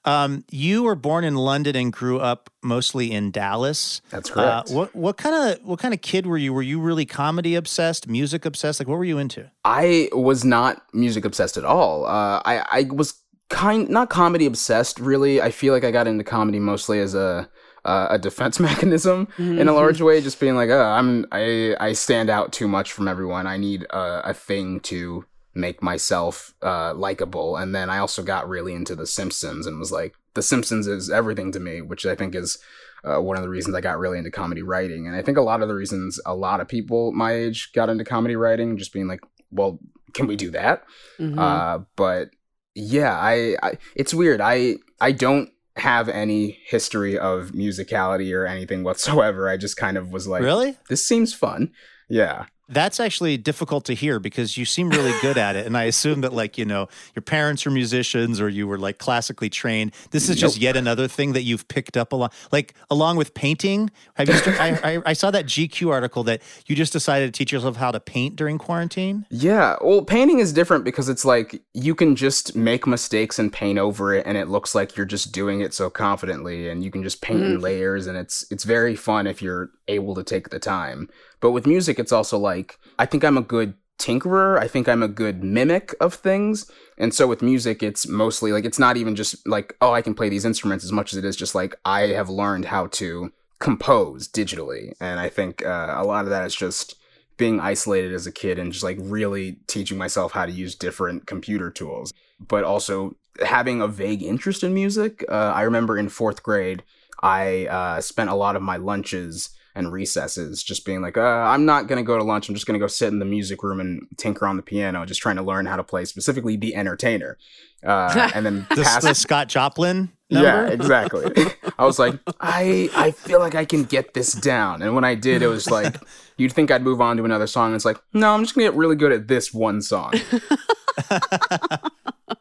[0.10, 4.02] Um, you were born in London and grew up mostly in Dallas.
[4.10, 4.72] That's Uh, correct.
[4.72, 6.52] what what kind of what kind of kid were you?
[6.54, 8.80] Were you really comedy obsessed, music obsessed?
[8.80, 9.50] Like what were you into?
[9.66, 12.06] I was not music obsessed at all.
[12.06, 13.14] Uh, I, I was
[13.50, 15.42] kind not comedy obsessed really.
[15.42, 17.50] I feel like I got into comedy mostly as a
[17.86, 19.60] uh, a defense mechanism mm-hmm.
[19.60, 22.92] in a large way, just being like, oh, I'm I I stand out too much
[22.94, 23.48] from everyone.
[23.48, 25.26] I need a, a thing to
[25.60, 27.58] make myself uh, likable.
[27.58, 31.10] And then I also got really into The Simpsons and was like, The Simpsons is
[31.10, 32.58] everything to me, which I think is
[33.04, 35.08] uh, one of the reasons I got really into comedy writing.
[35.08, 37.90] And I think a lot of the reasons a lot of people my age got
[37.90, 39.80] into comedy writing, just being like, well,
[40.14, 40.84] can we do that?
[41.20, 41.40] Mm-hmm.
[41.40, 42.30] Uh, but
[42.76, 44.42] yeah, I, I it's weird.
[44.42, 49.50] I I don't have any history of musicality or anything whatsoever.
[49.50, 51.72] I just kind of was like, really, this seems fun.
[52.10, 52.46] Yeah.
[52.70, 55.66] That's actually difficult to hear because you seem really good at it.
[55.66, 58.98] And I assume that, like, you know, your parents are musicians or you were like
[59.00, 59.92] classically trained.
[60.12, 60.64] This is just nope.
[60.64, 63.90] yet another thing that you've picked up along, like, along with painting.
[64.14, 67.38] Have you, st- I, I, I, saw that GQ article that you just decided to
[67.38, 69.26] teach yourself how to paint during quarantine.
[69.30, 69.78] Yeah.
[69.82, 74.14] Well, painting is different because it's like you can just make mistakes and paint over
[74.14, 77.22] it and it looks like you're just doing it so confidently and you can just
[77.22, 77.46] paint mm.
[77.46, 81.10] in layers and it's, it's very fun if you're able to take the time.
[81.42, 82.59] But with music, it's also like,
[82.98, 84.58] I think I'm a good tinkerer.
[84.58, 86.72] I think I'm a good mimic of things.
[86.98, 90.16] And so with music, it's mostly like, it's not even just like, oh, I can
[90.16, 93.32] play these instruments as much as it is just like, I have learned how to
[93.60, 94.94] compose digitally.
[95.00, 96.96] And I think uh, a lot of that is just
[97.38, 101.26] being isolated as a kid and just like really teaching myself how to use different
[101.26, 105.24] computer tools, but also having a vague interest in music.
[105.30, 106.84] Uh, I remember in fourth grade,
[107.22, 111.66] I uh, spent a lot of my lunches and recesses, just being like, uh, I'm
[111.66, 112.50] not going to go to lunch.
[112.50, 115.06] I'm just going to go sit in the music room and tinker on the piano,
[115.06, 117.38] just trying to learn how to play specifically The Entertainer.
[117.84, 120.48] Uh, and then the, pass- the Scott Joplin number?
[120.48, 121.34] Yeah, exactly.
[121.80, 124.82] I was like, I I feel like I can get this down.
[124.82, 125.96] And when I did, it was like,
[126.38, 127.68] you'd think I'd move on to another song.
[127.68, 130.14] And it's like, no, I'm just going to get really good at this one song.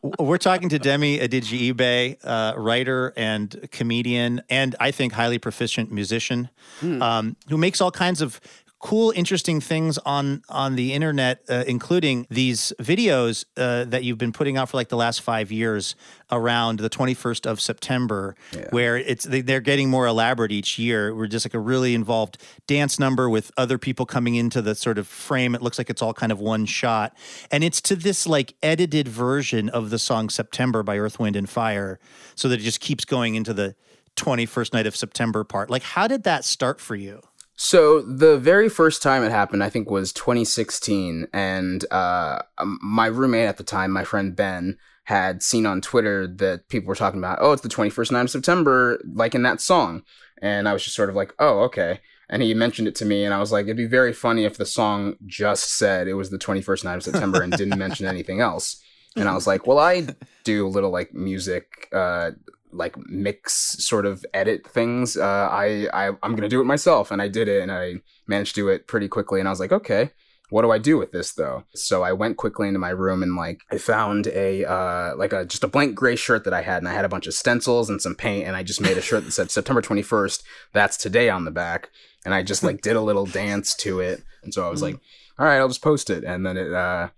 [0.03, 6.51] We're talking to Demi Adejuyigbe, uh, writer and comedian, and I think highly proficient musician,
[6.81, 7.03] mm.
[7.03, 8.41] um, who makes all kinds of
[8.81, 14.33] cool, interesting things on on the internet, uh, including these videos uh, that you've been
[14.33, 15.97] putting out for like the last five years
[16.31, 18.69] around the 21st of September, yeah.
[18.71, 21.15] where it's they're getting more elaborate each year.
[21.15, 24.99] We're just like a really involved dance number with other people coming into the sort
[24.99, 25.55] of frame.
[25.55, 27.17] It looks like it's all kind of one shot,
[27.51, 31.49] and it's to this like edited version of the song September by Earth, Wind and
[31.49, 31.99] Fire,
[32.35, 33.75] so that it just keeps going into the
[34.17, 35.71] 21st night of September part.
[35.71, 37.21] Like, how did that start for you?
[37.61, 43.07] So the very first time it happened, I think, was 2016, and uh, um, my
[43.07, 47.19] roommate at the time, my friend Ben, had seen on Twitter that people were talking
[47.19, 50.05] about, oh, it's the 21st night of September, like in that song,
[50.41, 51.99] and I was just sort of like, oh, okay.
[52.31, 54.57] And he mentioned it to me, and I was like, it'd be very funny if
[54.57, 58.41] the song just said it was the 21st night of September and didn't mention anything
[58.41, 58.81] else.
[59.17, 60.07] And I was like, well, I
[60.45, 62.31] do a little like music uh,
[62.73, 65.17] like mix sort of edit things.
[65.17, 68.55] Uh, I, I I'm gonna do it myself, and I did it, and I managed
[68.55, 69.41] to do it pretty quickly.
[69.41, 70.11] And I was like, okay,
[70.51, 71.65] what do I do with this though?
[71.75, 75.45] So I went quickly into my room and like I found a uh like a
[75.45, 77.91] just a blank gray shirt that I had, and I had a bunch of stencils
[77.91, 80.43] and some paint, and I just made a shirt that said September 21st.
[80.73, 81.91] That's today on the back,
[82.25, 84.99] and I just like did a little dance to it, and so I was like,
[85.39, 87.09] all right, I'll just post it, and then it uh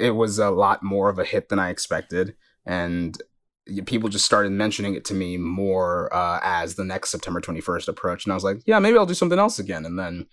[0.00, 2.34] it was a lot more of a hit than I expected.
[2.64, 3.16] And
[3.84, 8.26] people just started mentioning it to me more uh, as the next September 21st approached.
[8.26, 9.84] And I was like, yeah, maybe I'll do something else again.
[9.84, 10.26] And then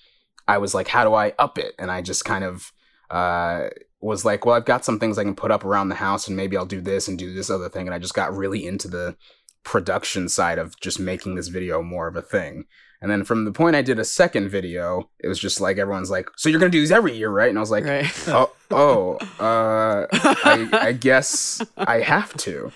[0.48, 1.74] I was like, how do I up it?
[1.80, 2.72] And I just kind of
[3.10, 3.70] uh,
[4.02, 6.38] was like, well, I've got some things I can put up around the house and
[6.38, 7.88] maybe I'll do this and do this other thing.
[7.88, 9.16] And I just got really into the
[9.64, 12.66] production side of just making this video more of a thing.
[13.02, 16.10] And then from the point I did a second video, it was just like everyone's
[16.10, 18.10] like, "So you're gonna do these every year, right?" And I was like, right.
[18.30, 22.72] "Oh, oh, uh, I, I guess I have to."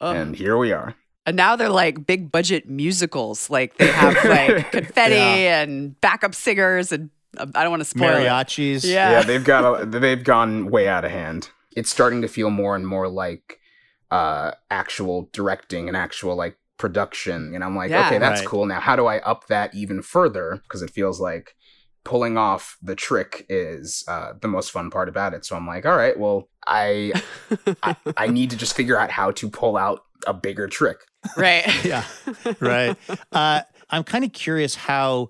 [0.00, 0.94] And here we are.
[1.26, 3.50] And now they're like big budget musicals.
[3.50, 5.62] Like they have like confetti yeah.
[5.62, 8.84] and backup singers and uh, I don't want to spoil mariachis.
[8.84, 8.90] It.
[8.90, 11.50] Yeah, yeah, they've got a, they've gone way out of hand.
[11.76, 13.60] It's starting to feel more and more like
[14.10, 17.54] uh, actual directing and actual like production.
[17.54, 18.48] And I'm like, yeah, okay, that's right.
[18.48, 18.66] cool.
[18.66, 20.60] Now, how do I up that even further?
[20.62, 21.54] Because it feels like
[22.08, 25.44] pulling off the trick is uh, the most fun part about it.
[25.44, 27.12] So I'm like, all right, well, I,
[27.82, 31.00] I, I need to just figure out how to pull out a bigger trick.
[31.36, 31.66] Right.
[31.84, 32.04] yeah.
[32.60, 32.96] Right.
[33.32, 33.60] Uh,
[33.90, 35.28] I'm kind of curious how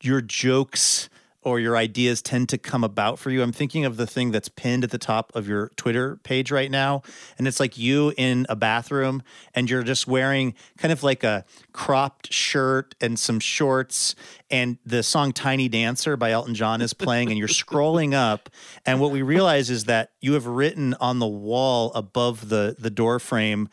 [0.00, 1.10] your jokes
[1.42, 3.42] or your ideas tend to come about for you.
[3.42, 6.70] I'm thinking of the thing that's pinned at the top of your Twitter page right
[6.70, 7.02] now.
[7.38, 9.22] And it's like you in a bathroom
[9.54, 14.14] and you're just wearing kind of like a cropped shirt and some shorts.
[14.50, 18.50] And the song Tiny Dancer by Elton John is playing, and you're scrolling up.
[18.84, 22.90] And what we realize is that you have written on the wall above the, the
[22.90, 23.68] door frame,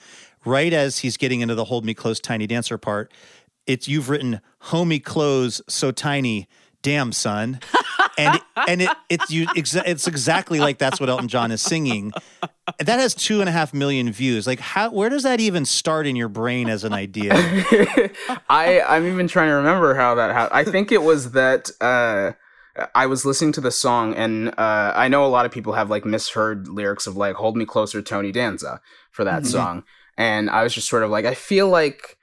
[0.45, 3.11] right as he's getting into the Hold Me Close Tiny Dancer part,
[3.65, 6.47] it's you've written homie clothes so tiny
[6.87, 7.59] damn son
[8.17, 12.13] and and it it's you it's exactly like that's what elton john is singing
[12.79, 15.65] And that has two and a half million views like how where does that even
[15.65, 17.33] start in your brain as an idea
[18.49, 20.57] I I'm even trying to remember how that happened.
[20.59, 22.33] I think it was that uh
[22.93, 25.89] I was listening to the song and uh I know a lot of people have
[25.89, 28.79] like misheard lyrics of like hold me closer Tony Danza
[29.11, 29.47] for that Mhm.
[29.47, 29.83] song
[30.17, 32.17] and I was just sort of like I feel like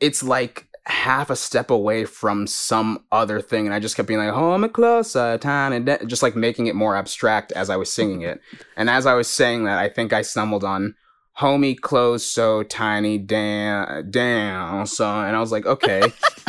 [0.00, 4.20] it's like half a step away from some other thing and I just kept being
[4.20, 7.92] like hold me closer tiny da-" just like making it more abstract as I was
[7.92, 8.40] singing it.
[8.76, 10.94] And as I was saying that I think I stumbled on
[11.38, 16.00] homie clothes so tiny down down so and i was like okay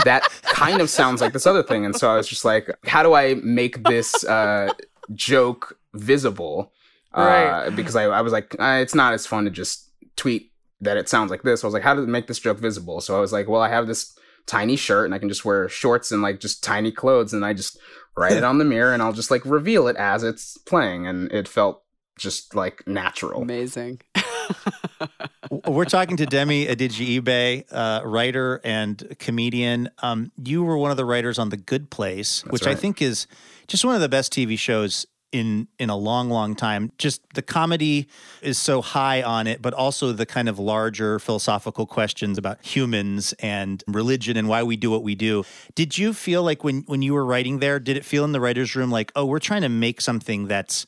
[0.05, 3.03] that kind of sounds like this other thing and so i was just like how
[3.03, 4.71] do i make this uh
[5.13, 6.71] joke visible?
[7.13, 7.69] Uh Right.
[7.75, 11.09] because I, I was like uh, it's not as fun to just tweet that it
[11.09, 11.63] sounds like this.
[11.63, 13.01] I was like how to make this joke visible?
[13.01, 14.17] So i was like well i have this
[14.47, 17.53] tiny shirt and i can just wear shorts and like just tiny clothes and i
[17.53, 17.77] just
[18.15, 21.31] write it on the mirror and i'll just like reveal it as it's playing and
[21.31, 21.83] it felt
[22.17, 24.01] just like natural Amazing.
[25.67, 29.89] We're talking to Demi Adejuyigbe, uh, writer and comedian.
[29.99, 33.01] Um, you were one of the writers on The Good Place, That's which I think
[33.01, 33.27] is
[33.67, 36.91] just one of the best TV shows in in a long, long time.
[36.97, 38.07] Just the comedy
[38.41, 43.33] is so high on it, but also the kind of larger philosophical questions about humans
[43.39, 45.43] and religion and why we do what we do.
[45.75, 48.39] Did you feel like when when you were writing there, did it feel in the
[48.39, 50.85] writers' room like, oh, we're trying to make something that's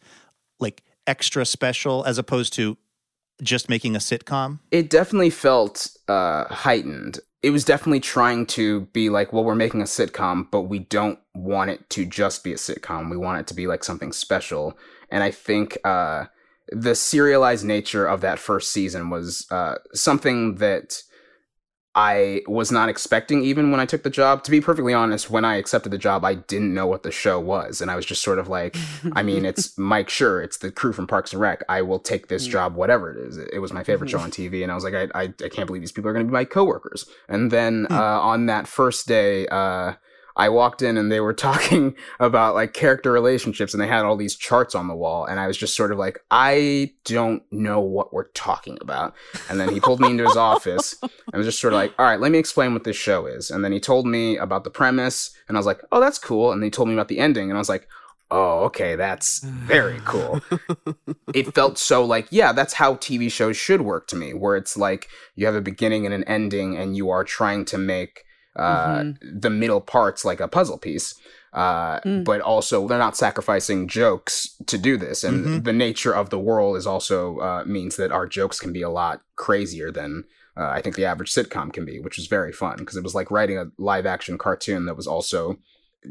[0.60, 2.78] like extra special as opposed to
[3.42, 4.60] just making a sitcom?
[4.72, 7.20] it definitely felt uh, heightened.
[7.42, 11.20] It was definitely trying to be like, well, we're making a sitcom, but we don't
[11.34, 13.10] want it to just be a sitcom.
[13.10, 14.78] We want it to be like something special.
[15.10, 16.26] And I think uh,
[16.70, 21.02] the serialized nature of that first season was uh, something that
[22.00, 24.46] I was not expecting even when I took the job.
[24.46, 27.42] To be perfectly honest, when I accepted the job, I didn't know what the show
[27.42, 27.82] was.
[27.82, 28.78] And I was just sort of like,
[29.12, 31.62] I mean, it's Mike Schur, it's the crew from Parks and Rec.
[31.68, 33.38] I will take this job, whatever it is.
[33.38, 35.68] It, was my favorite show on TV, and I was like, I, I, I can't
[35.68, 37.06] believe these people are going to be my coworkers.
[37.28, 39.96] And then uh, on that first day, uh,
[40.40, 44.16] I walked in and they were talking about like character relationships, and they had all
[44.16, 47.82] these charts on the wall, and I was just sort of like, I don't know
[47.82, 49.14] what we're talking about.
[49.50, 52.06] And then he pulled me into his office and was just sort of like, all
[52.06, 53.52] right, let me explain what this show is.
[53.52, 56.52] And then he told me about the premise, and I was like, oh, that's cool.
[56.52, 57.88] And then he told me about the ending, and I was like,
[58.32, 60.40] oh, okay, that's very cool.
[61.34, 64.78] it felt so like, yeah, that's how TV shows should work to me, where it's
[64.78, 68.24] like you have a beginning and an ending, and you are trying to make
[68.56, 71.16] uh, the middle parts like a puzzle piece.
[71.52, 72.24] Uh, Mm.
[72.24, 75.64] But also, they're not sacrificing jokes to do this, and Mhm.
[75.64, 78.90] the nature of the world is also uh, means that our jokes can be a
[78.90, 80.26] lot crazier than
[80.58, 83.16] uh, I think the average sitcom can be, which was very fun because it was
[83.16, 85.58] like writing a live action cartoon that was also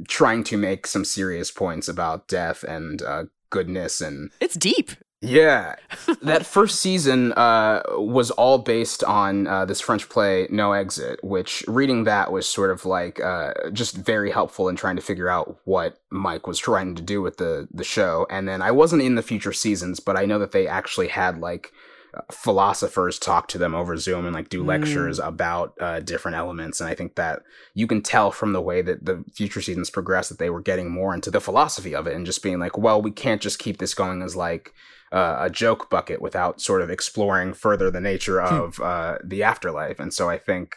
[0.09, 4.91] trying to make some serious points about death and uh, goodness and It's deep.
[5.21, 5.75] Yeah.
[6.23, 11.65] That first season uh, was all based on uh, this french play no exit which
[11.69, 15.59] reading that was sort of like uh, just very helpful in trying to figure out
[15.65, 18.27] what mike was trying to do with the, the show.
[18.31, 21.39] And then i wasn't in the future seasons but i know that they actually had
[21.41, 21.73] like
[22.15, 24.67] uh, philosophers talk to them over zoom and like do Mm.
[24.67, 26.81] lectures about uh, different elements.
[26.81, 27.43] And i think that
[27.75, 30.91] you can tell from the way that the future seasons progressed that they were getting
[30.91, 33.79] more into the philosophy of it and just being like well we can't just keep
[33.79, 34.73] this going as like
[35.13, 39.99] uh, a joke bucket without sort of exploring further the nature of uh, the afterlife.
[39.99, 40.77] And so I think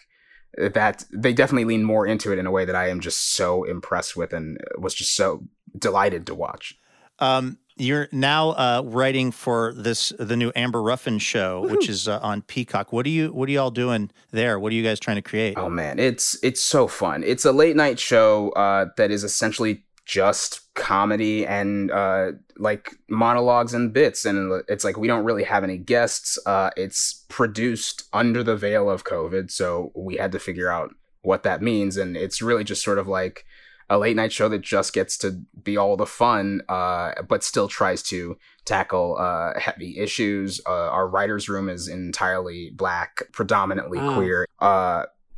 [0.58, 3.64] that they definitely lean more into it in a way that I am just so
[3.64, 5.44] impressed with and was just so
[5.78, 6.78] delighted to watch.
[7.20, 12.20] Um, you're now uh, writing for this the new Amber Ruffin show, which is uh,
[12.22, 12.92] on Peacock.
[12.92, 14.60] What are you What are you all doing there?
[14.60, 15.58] What are you guys trying to create?
[15.58, 17.24] Oh man, it's it's so fun.
[17.24, 23.74] It's a late night show uh, that is essentially just comedy and uh, like monologues
[23.76, 26.40] and bits, and it's like we don't really have any guests.
[26.46, 31.44] Uh, it's produced under the veil of COVID, so we had to figure out what
[31.44, 33.46] that means, and it's really just sort of like
[33.92, 37.68] a late night show that just gets to be all the fun, uh, but still
[37.68, 40.62] tries to tackle uh, heavy issues.
[40.66, 44.16] Uh, our writers' room is entirely black, predominantly Wow.
[44.16, 44.48] queer.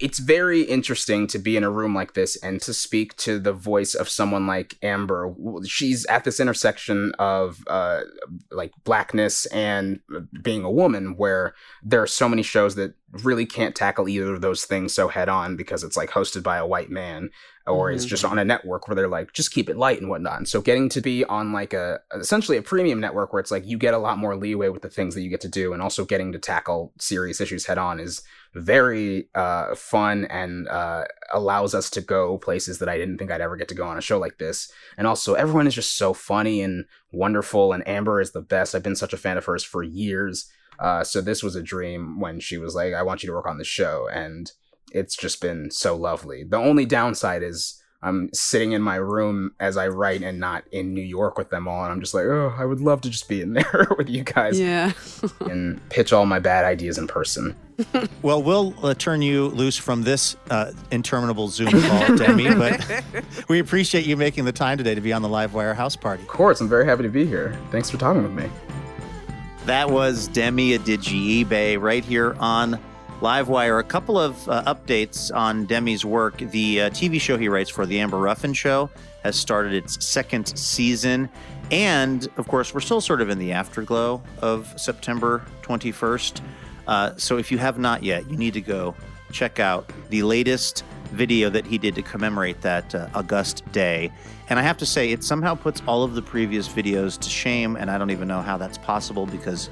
[0.04, 3.54] It's very interesting to be in a room like this and to speak to the
[3.54, 5.34] voice of someone like Amber.
[5.66, 8.02] She's at this intersection of uh,
[8.52, 10.02] like blackness and
[10.42, 14.42] being a woman, where there are so many shows that really can't tackle either of
[14.42, 17.30] those things so head on because it's like hosted by a white man
[17.66, 17.96] or mm-hmm.
[17.96, 20.38] it's just on a network where they're like just keep it light and whatnot.
[20.38, 23.66] And so getting to be on like a essentially a premium network where it's like
[23.66, 25.82] you get a lot more leeway with the things that you get to do, and
[25.82, 28.22] also getting to tackle serious issues head on is
[28.54, 33.42] very uh, fun and uh, allows us to go places that I didn't think I'd
[33.42, 34.72] ever get to go on a show like this.
[34.98, 37.74] And also, everyone is just so funny and wonderful.
[37.74, 38.76] And Amber is the best.
[38.76, 40.52] I've been such a fan of hers for years.
[40.80, 43.48] Uh, so this was a dream when she was like, "I want you to work
[43.48, 44.52] on the show," and
[44.94, 46.44] it's just been so lovely.
[46.44, 50.94] The only downside is I'm sitting in my room as I write and not in
[50.94, 51.84] New York with them all.
[51.84, 54.24] And I'm just like, oh, I would love to just be in there with you
[54.24, 54.60] guys.
[54.60, 54.92] Yeah.
[55.50, 57.56] and pitch all my bad ideas in person.
[58.22, 63.04] well, we'll uh, turn you loose from this uh, interminable Zoom call, Demi, but
[63.48, 66.22] we appreciate you making the time today to be on the Livewire House Party.
[66.22, 66.60] Of course.
[66.62, 67.58] I'm very happy to be here.
[67.72, 68.50] Thanks for talking with me.
[69.66, 72.78] That was Demi Adejuyigbe right here on
[73.24, 73.80] Livewire.
[73.80, 76.38] A couple of uh, updates on Demi's work.
[76.38, 78.90] The uh, TV show he writes for, The Amber Ruffin Show,
[79.24, 81.30] has started its second season.
[81.72, 86.42] And of course, we're still sort of in the afterglow of September 21st.
[86.86, 88.94] Uh, so if you have not yet, you need to go
[89.32, 94.12] check out the latest video that he did to commemorate that uh, august day.
[94.50, 97.78] And I have to say, it somehow puts all of the previous videos to shame.
[97.78, 99.70] And I don't even know how that's possible because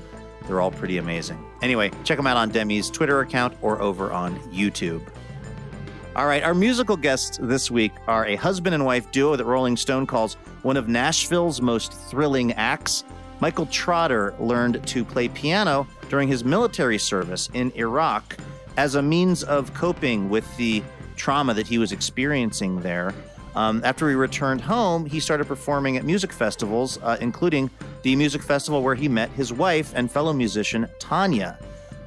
[0.47, 1.43] they're all pretty amazing.
[1.61, 5.01] Anyway, check them out on Demi's Twitter account or over on YouTube.
[6.15, 9.77] All right, our musical guests this week are a husband and wife duo that Rolling
[9.77, 13.05] Stone calls one of Nashville's most thrilling acts.
[13.39, 18.35] Michael Trotter learned to play piano during his military service in Iraq
[18.75, 20.83] as a means of coping with the
[21.15, 23.13] trauma that he was experiencing there.
[23.55, 27.69] Um, after he returned home, he started performing at music festivals, uh, including
[28.03, 31.59] the music festival where he met his wife and fellow musician Tanya.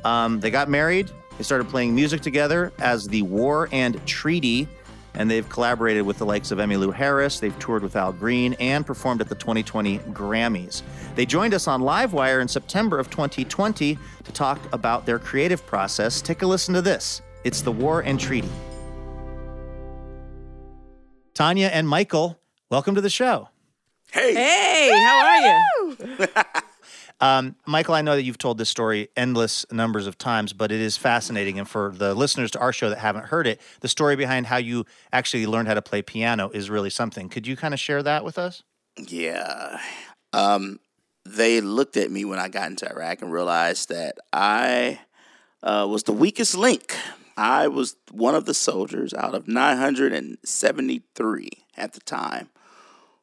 [0.05, 1.11] Um, they got married.
[1.36, 4.68] They started playing music together as the War and Treaty,
[5.14, 7.40] and they've collaborated with the likes of Emmylou Harris.
[7.40, 10.82] They've toured with Al Green and performed at the 2020 Grammys.
[11.14, 16.20] They joined us on Livewire in September of 2020 to talk about their creative process.
[16.20, 17.22] Take a listen to this.
[17.45, 18.51] It's the War and Treaty.
[21.35, 22.39] Tanya and Michael,
[22.70, 23.49] welcome to the show.
[24.12, 24.35] Hey.
[24.35, 26.28] Hey, how are you?
[27.20, 30.80] um, Michael, I know that you've told this story endless numbers of times, but it
[30.80, 31.59] is fascinating.
[31.59, 34.59] And for the listeners to our show that haven't heard it, the story behind how
[34.59, 37.28] you actually learned how to play piano is really something.
[37.28, 38.62] Could you kind of share that with us?
[38.97, 39.80] Yeah.
[40.32, 40.78] Um,
[41.24, 45.01] they looked at me when I got into Iraq and realized that I
[45.64, 46.95] uh, was the weakest link
[47.37, 52.49] I was one of the soldiers out of 973 at the time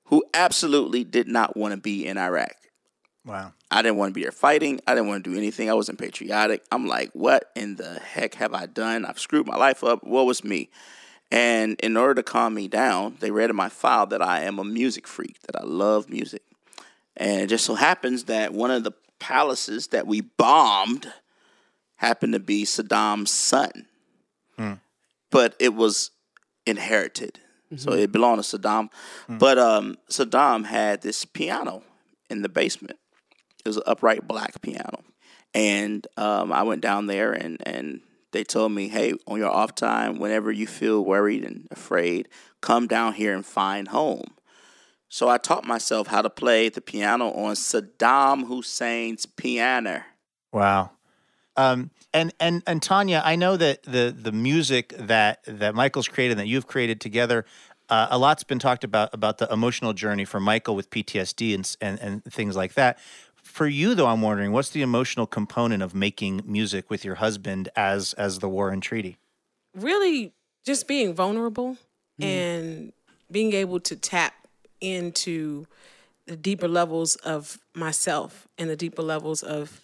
[0.05, 2.55] who absolutely did not want to be in Iraq.
[3.25, 3.53] Wow.
[3.69, 4.81] I didn't want to be there fighting.
[4.87, 5.69] I didn't want to do anything.
[5.69, 6.63] I wasn't patriotic.
[6.71, 9.05] I'm like, what in the heck have I done?
[9.05, 10.03] I've screwed my life up.
[10.03, 10.69] What was me?
[11.31, 14.59] And in order to calm me down, they read in my file that I am
[14.59, 16.43] a music freak, that I love music.
[17.15, 21.11] And it just so happens that one of the palaces that we bombed
[21.97, 23.85] happened to be Saddam's son.
[24.61, 24.79] Mm.
[25.29, 26.11] But it was
[26.65, 27.39] inherited.
[27.71, 27.77] Mm-hmm.
[27.77, 28.89] So it belonged to Saddam.
[29.29, 29.39] Mm.
[29.39, 31.83] But um, Saddam had this piano
[32.29, 32.99] in the basement.
[33.63, 35.03] It was an upright black piano.
[35.53, 38.01] And um, I went down there and, and
[38.31, 42.29] they told me, hey, on your off time, whenever you feel worried and afraid,
[42.61, 44.35] come down here and find home.
[45.09, 50.03] So I taught myself how to play the piano on Saddam Hussein's piano.
[50.53, 50.91] Wow.
[51.57, 56.33] Um, and and and Tanya, I know that the the music that that Michael's created
[56.33, 57.45] and that you've created together,
[57.89, 61.77] uh, a lot's been talked about about the emotional journey for Michael with PTSD and,
[61.81, 62.99] and and things like that.
[63.35, 67.69] For you, though, I'm wondering what's the emotional component of making music with your husband
[67.75, 69.17] as as the war and treaty.
[69.75, 70.33] Really,
[70.65, 71.77] just being vulnerable
[72.19, 72.25] mm.
[72.25, 72.93] and
[73.31, 74.33] being able to tap
[74.79, 75.65] into
[76.25, 79.81] the deeper levels of myself and the deeper levels of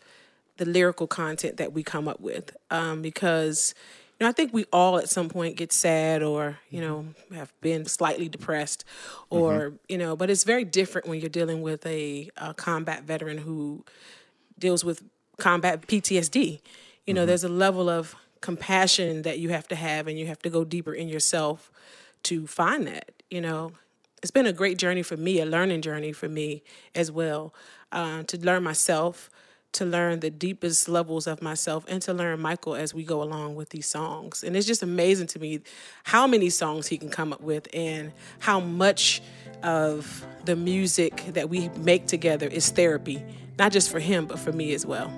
[0.58, 3.74] the lyrical content that we come up with um, because
[4.20, 7.54] you know I think we all at some point get sad or you know have
[7.62, 8.84] been slightly depressed
[9.30, 9.76] or mm-hmm.
[9.88, 13.86] you know but it's very different when you're dealing with a, a combat veteran who
[14.60, 15.04] deals with
[15.38, 16.60] combat PTSD
[17.06, 17.28] you know mm-hmm.
[17.28, 20.64] there's a level of compassion that you have to have and you have to go
[20.64, 21.72] deeper in yourself
[22.24, 23.72] to find that you know
[24.22, 26.64] it's been a great journey for me a learning journey for me
[26.96, 27.54] as well
[27.92, 29.30] uh, to learn myself
[29.74, 33.56] to learn the deepest levels of myself and to learn Michael as we go along
[33.56, 34.44] with these songs.
[34.44, 35.62] And it's just amazing to me
[36.04, 39.22] how many songs he can come up with and how much
[39.64, 43.24] of the music that we make together is therapy,
[43.60, 45.12] not just for him, but for me as well.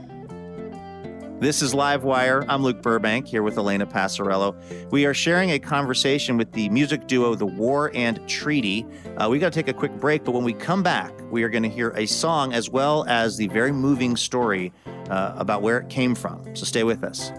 [1.39, 2.43] This is Livewire.
[2.49, 4.91] I'm Luke Burbank here with Elena Passarello.
[4.91, 8.85] We are sharing a conversation with the music duo The War and Treaty.
[9.15, 11.49] Uh, we got to take a quick break, but when we come back, we are
[11.49, 14.73] going to hear a song as well as the very moving story
[15.09, 16.55] uh, about where it came from.
[16.55, 17.31] So stay with us.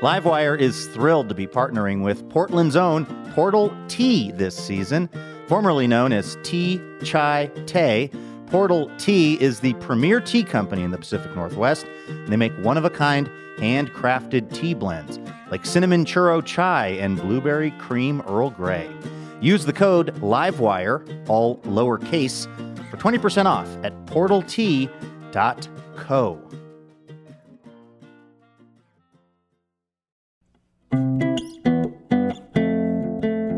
[0.00, 5.10] Livewire is thrilled to be partnering with Portland's own Portal Tea this season.
[5.48, 8.12] Formerly known as Tea Chai Té,
[8.46, 11.84] Portal Tea is the premier tea company in the Pacific Northwest.
[12.08, 13.28] And they make one of a kind,
[13.58, 18.88] handcrafted tea blends like cinnamon churro chai and blueberry cream Earl Grey.
[19.40, 22.46] Use the code LIVEWIRE, all lowercase,
[22.90, 26.47] for 20% off at portaltea.co.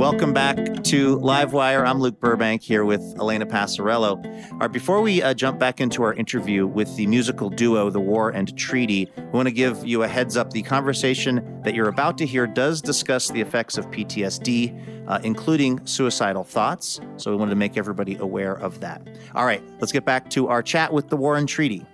[0.01, 1.87] Welcome back to Livewire.
[1.87, 4.17] I'm Luke Burbank here with Elena Passarello.
[4.51, 8.01] All right, before we uh, jump back into our interview with the musical duo, The
[8.01, 10.53] War and Treaty, we want to give you a heads up.
[10.53, 15.85] The conversation that you're about to hear does discuss the effects of PTSD, uh, including
[15.87, 16.99] suicidal thoughts.
[17.19, 19.07] So we wanted to make everybody aware of that.
[19.35, 21.85] All right, let's get back to our chat with The War and Treaty.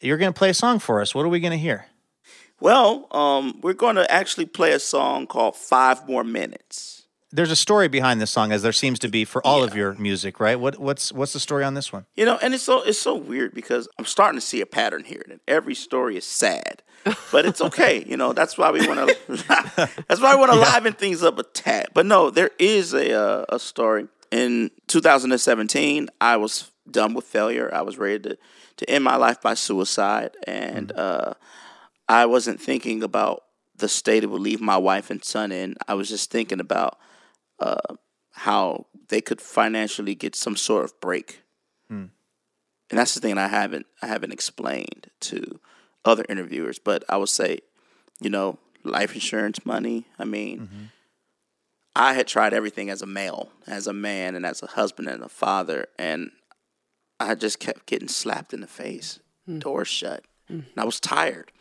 [0.00, 1.14] You're going to play a song for us.
[1.14, 1.89] What are we going to hear?
[2.60, 7.06] Well, um, we're going to actually play a song called Five More Minutes.
[7.32, 9.94] There's a story behind this song, as there seems to be for all of your
[9.94, 10.58] music, right?
[10.58, 12.04] What, what's what's the story on this one?
[12.16, 15.04] You know, and it's so it's so weird because I'm starting to see a pattern
[15.04, 16.82] here that every story is sad,
[17.30, 18.04] but it's okay.
[18.04, 19.16] you know, that's why we want to
[20.08, 20.72] that's why we want to Yeah.
[20.72, 21.86] liven things up a tad.
[21.94, 24.08] But no, there is a uh, a story.
[24.32, 27.70] In 2017, I was done with failure.
[27.72, 28.38] I was ready to
[28.78, 31.34] to end my life by suicide, and uh,
[32.10, 33.44] I wasn't thinking about
[33.76, 35.76] the state it would leave my wife and son in.
[35.86, 36.98] I was just thinking about
[37.60, 37.94] uh,
[38.32, 41.42] how they could financially get some sort of break.
[41.86, 42.06] Hmm.
[42.90, 45.60] And that's the thing I haven't I haven't explained to
[46.04, 46.80] other interviewers.
[46.80, 47.60] But I would say,
[48.20, 50.06] you know, life insurance money.
[50.18, 50.90] I mean,
[51.94, 55.22] I had tried everything as a male, as a man, and as a husband and
[55.22, 56.32] a father, and
[57.20, 59.20] I just kept getting slapped in the face,
[59.58, 61.52] doors shut, and I was tired.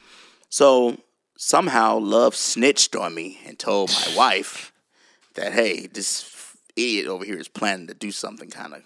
[0.50, 0.98] So
[1.38, 4.74] somehow love snitched on me and told my wife
[5.36, 8.82] that hey, this idiot over here is planning to do something kind of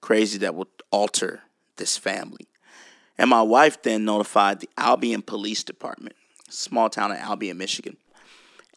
[0.00, 1.40] crazy that will alter
[1.76, 2.46] this family.
[3.16, 6.16] And my wife then notified the Albion Police Department,
[6.50, 7.96] small town in Albion, Michigan.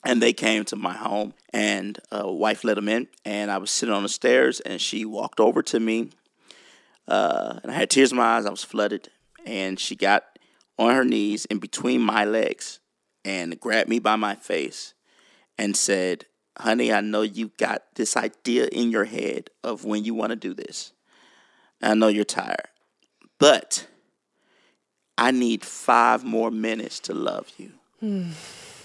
[0.06, 3.08] And they came to my home, and uh, wife let them in.
[3.26, 6.12] And I was sitting on the stairs, and she walked over to me.
[7.08, 8.45] Uh, and I had tears in my eyes.
[8.45, 9.10] I was flooded.
[9.45, 10.36] And she got
[10.78, 12.80] on her knees in between my legs
[13.25, 14.93] and grabbed me by my face
[15.57, 16.25] and said,
[16.57, 20.36] Honey, I know you got this idea in your head of when you want to
[20.36, 20.91] do this.
[21.82, 22.67] I know you're tired,
[23.38, 23.88] but
[25.17, 27.73] I need five more minutes to love you.
[27.99, 28.32] Hmm.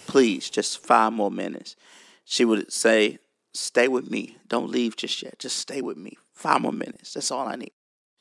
[0.06, 1.76] Please, just five more minutes.
[2.24, 3.18] She would say,
[3.54, 4.38] Stay with me.
[4.48, 5.38] Don't leave just yet.
[5.38, 6.16] Just stay with me.
[6.32, 7.12] Five more minutes.
[7.12, 7.72] That's all I need.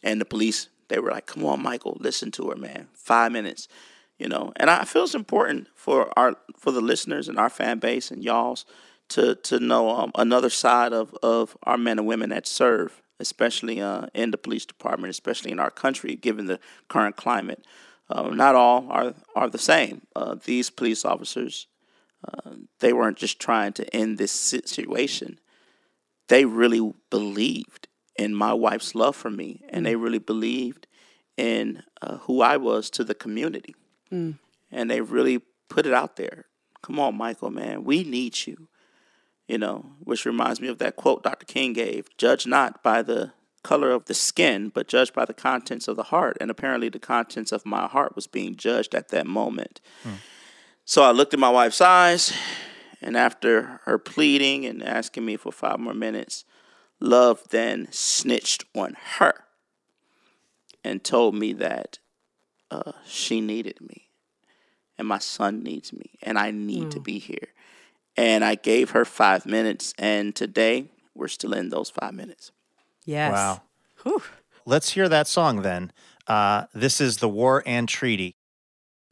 [0.04, 2.90] And the police, they were like, Come on, Michael, listen to her, man.
[2.94, 3.68] Five minutes.
[4.20, 7.80] You know, and I feel it's important for our for the listeners and our fan
[7.80, 8.66] base and y'all's
[9.10, 13.82] to to know um, another side of of our men and women that serve, especially
[13.82, 17.66] uh, in the police department, especially in our country, given the current climate.
[18.10, 20.02] Uh, not all are are the same.
[20.16, 21.68] Uh, these police officers,
[22.28, 25.40] uh, they weren't just trying to end this situation.
[26.28, 27.88] They really believed
[28.18, 30.88] in my wife's love for me, and they really believed
[31.38, 33.76] in uh, who I was to the community,
[34.12, 34.38] Mm.
[34.72, 35.40] and they really
[35.70, 36.46] put it out there.
[36.82, 38.68] Come on, Michael, man, we need you.
[39.48, 41.46] You know, which reminds me of that quote Dr.
[41.46, 43.34] King gave: "Judge not by the
[43.64, 47.00] color of the skin, but judge by the contents of the heart." And apparently, the
[47.00, 49.80] contents of my heart was being judged at that moment.
[50.86, 52.34] So I looked at my wife's eyes,
[53.02, 56.44] and after her pleading and asking me for five more minutes,
[57.02, 59.34] love then snitched on her
[60.84, 62.00] and told me that
[62.70, 64.08] uh, she needed me,
[64.98, 67.50] and my son needs me, and I need to be here.
[68.16, 72.52] And I gave her five minutes, and today we're still in those five minutes.
[73.06, 73.34] Yes.
[73.34, 74.22] Wow.
[74.66, 75.92] Let's hear that song then.
[76.28, 78.36] Uh, this is The War and Treaty.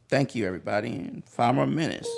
[0.08, 0.92] Thank you, everybody.
[0.92, 2.10] And five more minutes.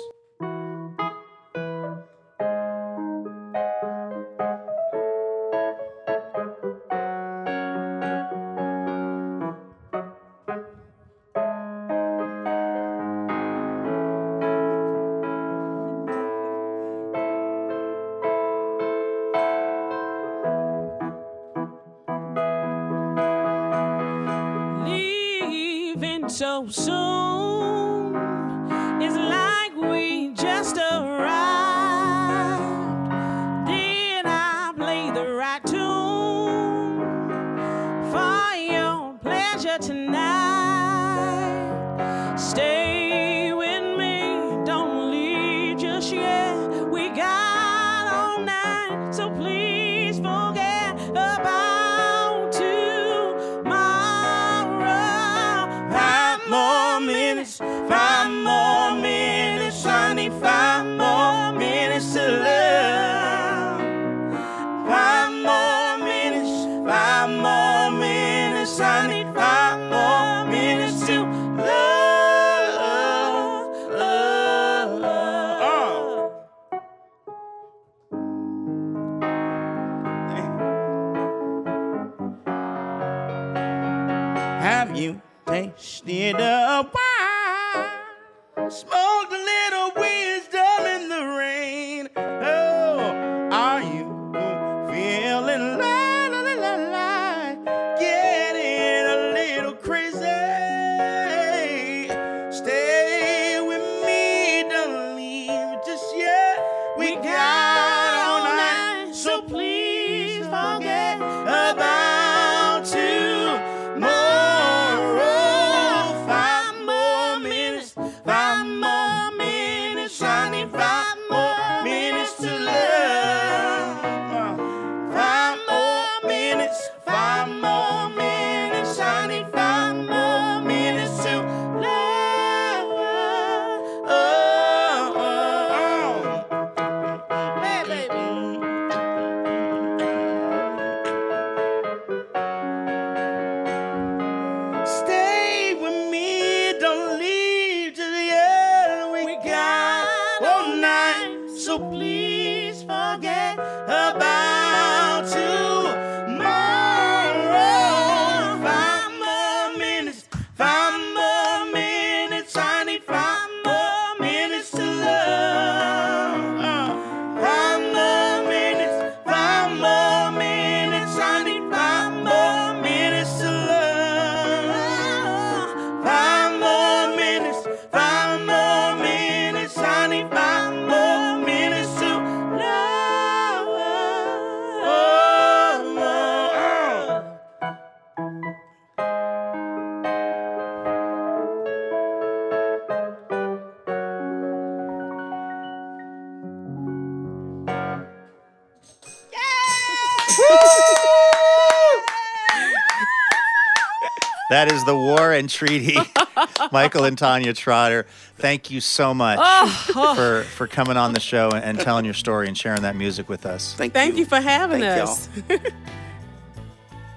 [205.34, 205.98] Is the War and Treaty.
[206.72, 208.06] Michael and Tanya Trotter,
[208.36, 210.14] thank you so much Oh.
[210.14, 213.46] for for coming on the show and telling your story and sharing that music with
[213.46, 213.74] us.
[213.74, 215.28] Thank, Thank you for having Thank us.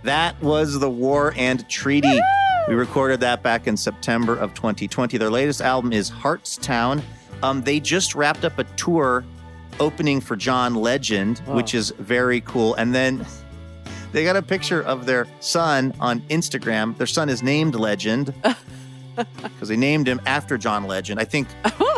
[0.03, 2.19] That was the War and Treaty.
[2.67, 5.17] We recorded that back in September of 2020.
[5.17, 7.01] Their latest album is Hearts Town.
[7.41, 9.23] Um, they just wrapped up a tour
[9.79, 12.75] opening for John Legend, which is very cool.
[12.75, 13.25] And then
[14.15, 16.97] they got a picture of their son on Instagram.
[16.97, 18.33] Their son is named Legend
[19.15, 21.19] because they named him after John Legend.
[21.19, 21.49] I think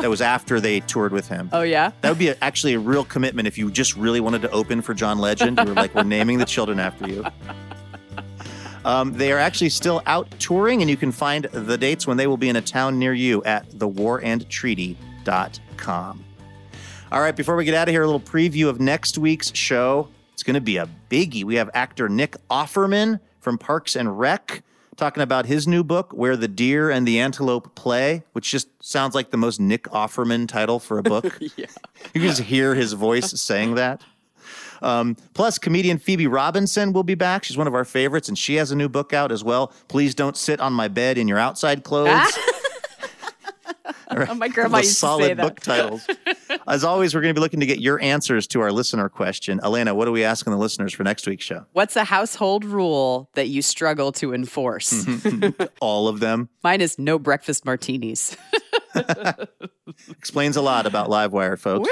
[0.01, 1.47] that was after they toured with him.
[1.53, 1.91] Oh, yeah?
[2.01, 4.81] That would be a, actually a real commitment if you just really wanted to open
[4.81, 5.59] for John Legend.
[5.59, 7.23] You were like, we're naming the children after you.
[8.85, 12.25] Um, they are actually still out touring, and you can find the dates when they
[12.25, 16.23] will be in a town near you at thewarandtreaty.com.
[17.11, 20.07] All right, before we get out of here, a little preview of next week's show.
[20.37, 21.43] It's going to be a biggie.
[21.43, 24.61] We have actor Nick Offerman from Parks and Rec
[24.95, 29.15] talking about his new book, Where the Deer and the Antelope Play, which just sounds
[29.15, 31.39] like the most Nick Offerman title for a book.
[31.55, 31.65] yeah.
[32.13, 34.03] You can just hear his voice saying that.
[34.83, 37.43] Um, plus, comedian Phoebe Robinson will be back.
[37.43, 39.73] She's one of our favorites, and she has a new book out as well.
[39.87, 42.37] Please don't sit on my bed in your outside clothes.
[44.35, 45.41] My grandma used to solid say that.
[45.43, 46.07] book titles.
[46.67, 49.59] As always, we're going to be looking to get your answers to our listener question.
[49.63, 51.65] Elena, what are we asking the listeners for next week's show?
[51.73, 55.05] What's a household rule that you struggle to enforce?
[55.81, 56.49] All of them.
[56.63, 58.35] Mine is no breakfast martinis.
[60.09, 61.89] Explains a lot about Livewire, folks.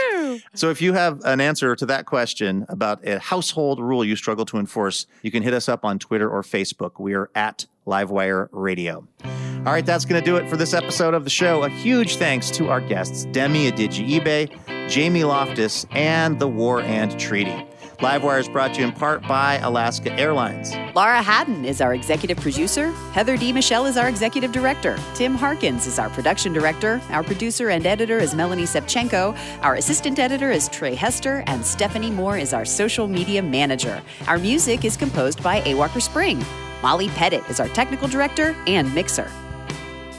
[0.54, 4.46] So if you have an answer to that question about a household rule you struggle
[4.46, 7.00] to enforce, you can hit us up on Twitter or Facebook.
[7.00, 9.08] We are at Livewire Radio.
[9.24, 11.64] All right, that's going to do it for this episode of the show.
[11.64, 17.66] A huge thanks to our guests, Demi Adejuyigbe, Jamie Loftus, and the War and Treaty.
[18.00, 20.74] Livewire is brought to you in part by Alaska Airlines.
[20.94, 22.92] Laura Haddon is our executive producer.
[23.14, 23.54] Heather D.
[23.54, 24.98] Michelle is our executive director.
[25.14, 27.02] Tim Harkins is our production director.
[27.10, 29.38] Our producer and editor is Melanie Sevchenko.
[29.62, 31.44] Our assistant editor is Trey Hester.
[31.48, 34.02] And Stephanie Moore is our social media manager.
[34.28, 35.76] Our music is composed by A.
[35.76, 36.44] Walker Spring.
[36.82, 39.32] Molly Pettit is our technical director and mixer.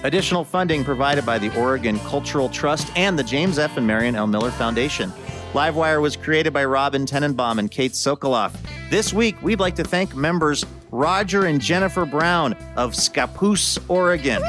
[0.03, 3.77] Additional funding provided by the Oregon Cultural Trust and the James F.
[3.77, 4.27] and Marion L.
[4.27, 5.13] Miller Foundation.
[5.53, 8.55] Livewire was created by Robin Tenenbaum and Kate Sokoloff.
[8.91, 14.43] This week, we'd like to thank members Roger and Jennifer Brown of Scappoose, Oregon.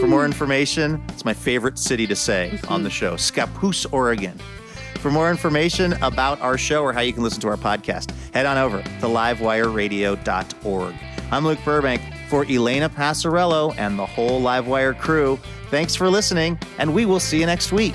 [0.00, 4.38] For more information, it's my favorite city to say on the show Scappoose, Oregon.
[5.00, 8.46] For more information about our show or how you can listen to our podcast, head
[8.46, 10.94] on over to livewireradio.org.
[11.30, 15.38] I'm Luke Burbank for Elena Passarello and the whole Livewire crew.
[15.70, 17.94] Thanks for listening, and we will see you next week.